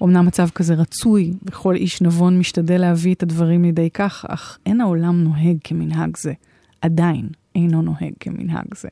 אמנם 0.03 0.25
מצב 0.25 0.49
כזה 0.49 0.73
רצוי, 0.73 1.33
וכל 1.43 1.75
איש 1.75 2.01
נבון 2.01 2.39
משתדל 2.39 2.81
להביא 2.81 3.13
את 3.13 3.23
הדברים 3.23 3.63
לידי 3.63 3.89
כך, 3.89 4.25
אך 4.29 4.57
אין 4.65 4.81
העולם 4.81 5.23
נוהג 5.23 5.57
כמנהג 5.63 6.17
זה. 6.17 6.33
עדיין 6.81 7.29
אינו 7.55 7.81
נוהג 7.81 8.13
כמנהג 8.19 8.75
זה. 8.75 8.89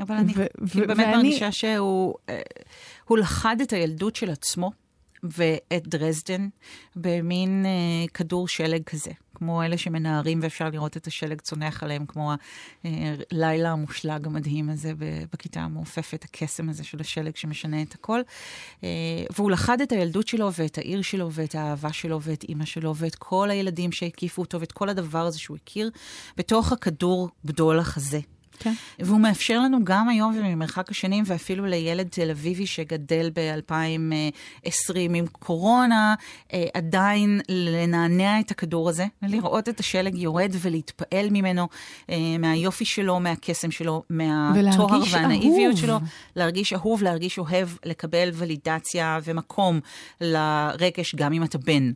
אבל 0.00 0.14
אני 0.14 0.34
כאילו 0.34 0.86
באמת 0.86 1.06
מרגישה 1.16 1.52
שהוא 1.52 2.14
אה, 2.28 2.40
לחד 3.10 3.56
את 3.62 3.72
הילדות 3.72 4.16
של 4.16 4.30
עצמו. 4.30 4.70
ואת 5.22 5.88
דרזדן 5.88 6.48
במין 6.96 7.66
אה, 7.66 8.08
כדור 8.14 8.48
שלג 8.48 8.82
כזה, 8.82 9.10
כמו 9.42 9.62
אלה 9.62 9.78
שמנערים 9.78 10.40
ואפשר 10.42 10.68
לראות 10.68 10.96
את 10.96 11.06
השלג 11.06 11.40
צונח 11.40 11.82
עליהם, 11.82 12.06
כמו 12.06 12.32
הלילה 12.84 13.70
המושלג 13.70 14.26
המדהים 14.26 14.70
הזה 14.70 14.92
בכיתה 15.32 15.60
המעופפת, 15.60 16.24
הקסם 16.24 16.68
הזה 16.68 16.84
של 16.84 17.00
השלג 17.00 17.36
שמשנה 17.36 17.82
את 17.82 17.94
הכל. 17.94 18.20
אה, 18.84 18.88
והוא 19.30 19.50
לכד 19.50 19.80
את 19.80 19.92
הילדות 19.92 20.28
שלו 20.28 20.52
ואת 20.52 20.78
העיר 20.78 21.02
שלו 21.02 21.32
ואת 21.32 21.54
האהבה 21.54 21.92
שלו 21.92 22.22
ואת 22.22 22.44
אימא 22.44 22.64
שלו 22.64 22.96
ואת 22.96 23.14
כל 23.14 23.50
הילדים 23.50 23.92
שהקיפו 23.92 24.42
אותו 24.42 24.60
ואת 24.60 24.72
כל 24.72 24.88
הדבר 24.88 25.26
הזה 25.26 25.38
שהוא 25.38 25.56
הכיר 25.62 25.90
בתוך 26.36 26.72
הכדור 26.72 27.28
בדולח 27.44 27.96
הזה. 27.96 28.20
כן. 28.62 28.72
והוא 28.98 29.20
מאפשר 29.20 29.60
לנו 29.60 29.78
גם 29.84 30.08
היום 30.08 30.34
וממרחק 30.36 30.90
השנים, 30.90 31.24
ואפילו 31.26 31.66
לילד 31.66 32.08
תל 32.08 32.30
אביבי 32.30 32.66
שגדל 32.66 33.30
ב-2020 33.34 34.94
עם 34.96 35.26
קורונה, 35.26 36.14
אה, 36.52 36.66
עדיין 36.74 37.40
לנענע 37.48 38.40
את 38.40 38.50
הכדור 38.50 38.88
הזה, 38.88 39.06
לראות 39.22 39.68
את 39.68 39.80
השלג 39.80 40.14
יורד 40.14 40.52
ולהתפעל 40.60 41.28
ממנו, 41.30 41.68
אה, 42.10 42.16
מהיופי 42.38 42.84
שלו, 42.84 43.20
מהקסם 43.20 43.70
שלו, 43.70 44.02
מהטוהר 44.10 45.02
והנאיביות 45.12 45.76
שלו. 45.76 45.98
להרגיש 46.36 46.72
אהוב, 46.72 47.02
להרגיש 47.02 47.38
אוהב, 47.38 47.68
לקבל 47.84 48.30
ולידציה 48.34 49.18
ומקום 49.24 49.80
לרגש, 50.20 51.14
גם 51.14 51.32
אם 51.32 51.44
אתה 51.44 51.58
בן. 51.58 51.92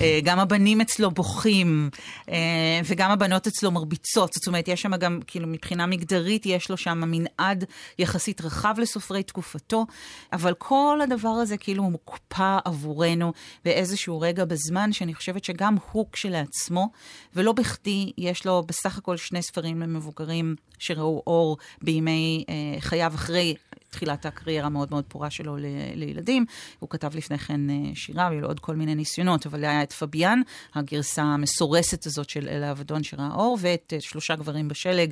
אה, 0.00 0.20
גם 0.24 0.38
הבנים 0.38 0.80
אצלו 0.80 1.10
בוכים, 1.10 1.90
אה, 2.28 2.80
וגם 2.84 3.10
הבנות 3.10 3.46
אצלו 3.46 3.70
מרביצות. 3.70 4.32
זאת 4.32 4.46
אומרת, 4.46 4.68
יש 4.68 4.82
שם 4.82 4.96
גם, 4.96 5.20
כאילו, 5.26 5.46
מבחינה 5.48 5.86
מגדרית, 5.86 6.46
יש 6.46 6.70
לו 6.70 6.76
שם 6.76 6.98
מנעד 7.06 7.64
יחסית 7.98 8.40
רחב 8.40 8.74
לסופרי 8.78 9.22
תקופתו, 9.22 9.86
אבל 10.32 10.54
כל 10.54 10.98
הדבר 11.02 11.28
הזה 11.28 11.56
כאילו 11.56 11.82
מוקפא 11.82 12.58
עבורנו 12.64 13.32
באיזשהו 13.64 14.20
רגע 14.20 14.44
בזמן, 14.44 14.92
שאני 14.92 15.14
חושבת 15.14 15.44
שגם 15.44 15.76
הוא 15.92 16.06
כשלעצמו, 16.12 16.88
ולא 17.34 17.52
בכדי, 17.52 18.12
יש 18.18 18.46
לו 18.46 18.62
בסך 18.66 18.98
הכל 18.98 19.16
שני 19.16 19.42
ספרים 19.42 19.82
למבוגרים 19.82 20.54
שראו 20.78 21.22
אור 21.26 21.56
בימי 21.82 22.44
אה, 22.48 22.80
חייו 22.80 23.12
אחרי 23.14 23.54
תחילת 23.90 24.26
הקריירה 24.26 24.66
המאוד 24.66 24.88
מאוד 24.90 25.04
פורה 25.08 25.30
שלו 25.30 25.56
ל, 25.56 25.64
לילדים. 25.94 26.44
הוא 26.78 26.90
כתב 26.90 27.16
לפני 27.16 27.38
כן 27.38 27.70
אה, 27.70 27.76
שירה, 27.94 28.28
והיו 28.30 28.40
לו 28.40 28.48
עוד 28.48 28.60
כל 28.60 28.76
מיני 28.76 28.94
ניסיונות, 28.94 29.46
אבל 29.46 29.64
היה 29.64 29.82
את 29.82 29.92
פביאן, 29.92 30.40
הגרסה 30.74 31.22
המסורסת 31.22 32.06
הזאת 32.06 32.30
של 32.30 32.48
אלה 32.48 32.70
אבדון 32.70 33.02
שראה 33.02 33.28
אור, 33.34 33.58
ואת 33.60 33.92
אה, 33.96 34.00
שלושה 34.00 34.36
גברים 34.36 34.68
בשלג, 34.68 35.10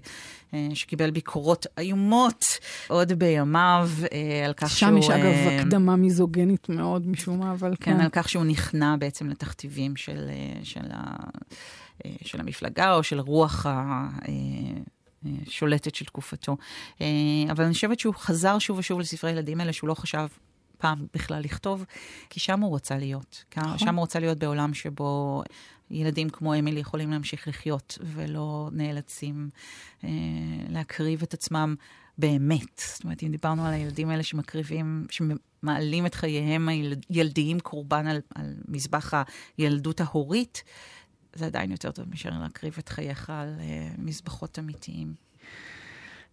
אה, 0.55 0.69
שקיבל 0.75 1.11
ביקורות 1.11 1.67
איומות 1.79 2.45
עוד 2.89 3.13
בימיו, 3.13 3.91
על 4.45 4.53
כך 4.53 4.71
שם 4.71 4.77
שהוא... 4.77 5.03
שם 5.03 5.19
יש 5.19 5.21
אגב 5.21 5.61
הקדמה 5.61 5.97
מיזוגנית 5.97 6.69
מאוד 6.69 7.09
משום 7.09 7.39
מה, 7.39 7.53
אבל 7.53 7.75
כן. 7.81 7.95
כן, 7.95 8.01
על 8.01 8.09
כך 8.13 8.29
שהוא 8.29 8.45
נכנע 8.45 8.97
בעצם 8.99 9.29
לתכתיבים 9.29 9.97
של, 9.97 10.31
של, 10.63 10.87
ה, 10.91 11.17
של 12.25 12.41
המפלגה 12.41 12.95
או 12.95 13.03
של 13.03 13.21
רוח 13.21 13.67
ה... 15.27 15.51
שולטת 15.51 15.95
של 15.95 16.05
תקופתו. 16.05 16.57
אה, 17.01 17.07
אבל 17.51 17.65
אני 17.65 17.75
חושבת 17.75 18.01
שהוא 18.01 18.15
חזר 18.15 18.59
שוב 18.59 18.79
ושוב 18.79 19.01
לספרי 19.01 19.31
הילדים 19.31 19.61
האלה, 19.61 19.73
שהוא 19.73 19.89
לא 19.89 19.95
חשב 19.95 20.27
פעם 20.79 21.07
בכלל 21.15 21.43
לכתוב, 21.43 21.85
כי 22.31 22.41
שם 22.41 22.61
הוא 22.61 22.77
רצה 22.77 22.99
להיות. 22.99 23.45
נכון. 23.57 23.79
שם 23.79 23.97
הוא 23.97 24.05
רצה 24.05 24.19
להיות 24.19 24.39
בעולם 24.39 24.75
שבו 24.75 25.43
ילדים 25.91 26.31
כמו 26.31 26.55
אמילי 26.55 26.81
יכולים 26.81 27.11
להמשיך 27.11 27.49
לחיות, 27.49 27.99
ולא 28.03 28.69
נאלצים 28.73 29.51
אה, 30.05 30.11
להקריב 30.69 31.23
את 31.23 31.35
עצמם 31.35 31.75
באמת. 32.19 32.83
זאת 32.95 33.05
אומרת, 33.05 33.23
אם 33.23 33.31
דיברנו 33.31 33.67
על 33.67 33.73
הילדים 33.73 34.11
האלה 34.11 34.23
שמקריבים, 34.23 35.07
שמעלים 35.11 36.07
את 36.07 36.15
חייהם 36.15 36.69
הילדיים 37.09 37.61
קורבן 37.61 38.07
על, 38.07 38.21
על 38.35 38.55
מזבח 38.69 39.15
הילדות 39.59 40.01
ההורית, 40.01 40.63
זה 41.37 41.47
עדיין 41.47 41.71
יותר 41.71 41.91
טוב 41.91 42.09
מאשר 42.11 42.31
להקריב 42.41 42.77
את 42.79 42.89
חייך 42.89 43.31
על 43.31 43.55
uh, 43.59 44.01
מזבחות 44.01 44.59
אמיתיים. 44.59 45.15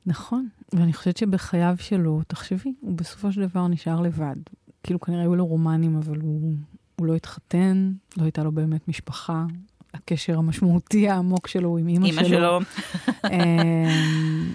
נכון, 0.06 0.48
ואני 0.74 0.94
חושבת 0.94 1.18
שבחייו 1.18 1.76
שלו, 1.80 2.22
תחשבי, 2.28 2.74
הוא 2.80 2.98
בסופו 2.98 3.32
של 3.32 3.48
דבר 3.48 3.68
נשאר 3.68 4.02
לבד. 4.02 4.36
כאילו 4.84 5.00
כנראה 5.00 5.22
היו 5.22 5.36
לו 5.36 5.46
רומנים, 5.46 5.96
אבל 5.96 6.20
הוא, 6.20 6.54
הוא 6.96 7.08
לא 7.08 7.16
התחתן, 7.16 7.92
לא 8.18 8.24
הייתה 8.24 8.44
לו 8.44 8.52
באמת 8.52 8.88
משפחה. 8.88 9.46
הקשר 9.94 10.38
המשמעותי 10.38 11.10
העמוק 11.10 11.48
שלו 11.48 11.70
הוא 11.70 11.80
עם 11.80 11.88
אימא 11.88 12.08
שלו. 12.08 12.16
אימא 12.16 12.28
שלו. 12.28 12.60
אמ, 13.32 14.54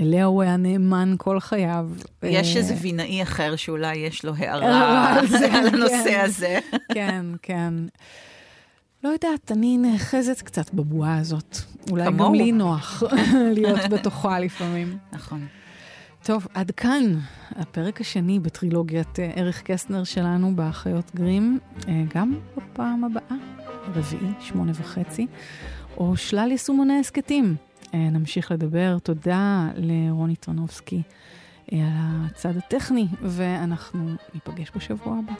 אליה 0.00 0.24
הוא 0.24 0.42
היה 0.42 0.56
נאמן 0.56 1.14
כל 1.18 1.40
חייו. 1.40 1.90
יש 2.22 2.56
איזה 2.56 2.74
וינאי 2.80 3.22
אחר 3.22 3.56
שאולי 3.56 3.96
יש 3.96 4.24
לו 4.24 4.34
הערה 4.34 5.20
על 5.52 5.66
הנושא 5.66 6.04
כן. 6.04 6.20
הזה. 6.24 6.58
כן, 6.94 7.26
כן. 7.42 7.74
לא 9.04 9.08
יודעת, 9.08 9.52
אני 9.52 9.78
נאחזת 9.78 10.42
קצת 10.42 10.74
בבועה 10.74 11.18
הזאת. 11.18 11.56
אולי 11.90 12.06
כמוהו. 12.06 12.28
גם 12.28 12.34
לי 12.34 12.52
נוח 12.52 13.02
להיות 13.56 13.80
בתוכה 13.90 14.40
לפעמים. 14.40 14.98
נכון. 15.12 15.46
טוב, 16.22 16.46
עד 16.54 16.70
כאן 16.70 17.02
הפרק 17.50 18.00
השני 18.00 18.38
בטרילוגיית 18.38 19.20
אה, 19.20 19.30
ערך 19.34 19.62
קסטנר 19.62 20.04
שלנו 20.04 20.56
באחיות 20.56 21.14
גרים, 21.14 21.58
אה, 21.88 22.02
גם 22.14 22.38
בפעם 22.56 23.04
הבאה, 23.04 23.36
רביעי, 23.94 24.32
שמונה 24.40 24.72
וחצי, 24.74 25.26
או 25.96 26.16
שלל 26.16 26.50
יישומוני 26.50 27.00
הסכתים. 27.00 27.56
אה, 27.94 27.98
נמשיך 27.98 28.52
לדבר. 28.52 28.98
תודה 28.98 29.68
לרוני 29.76 30.36
טרנובסקי 30.36 31.02
על 31.72 31.78
הצד 31.80 32.56
הטכני, 32.56 33.06
ואנחנו 33.22 34.10
ניפגש 34.34 34.70
בשבוע 34.76 35.18
הבא. 35.18 35.32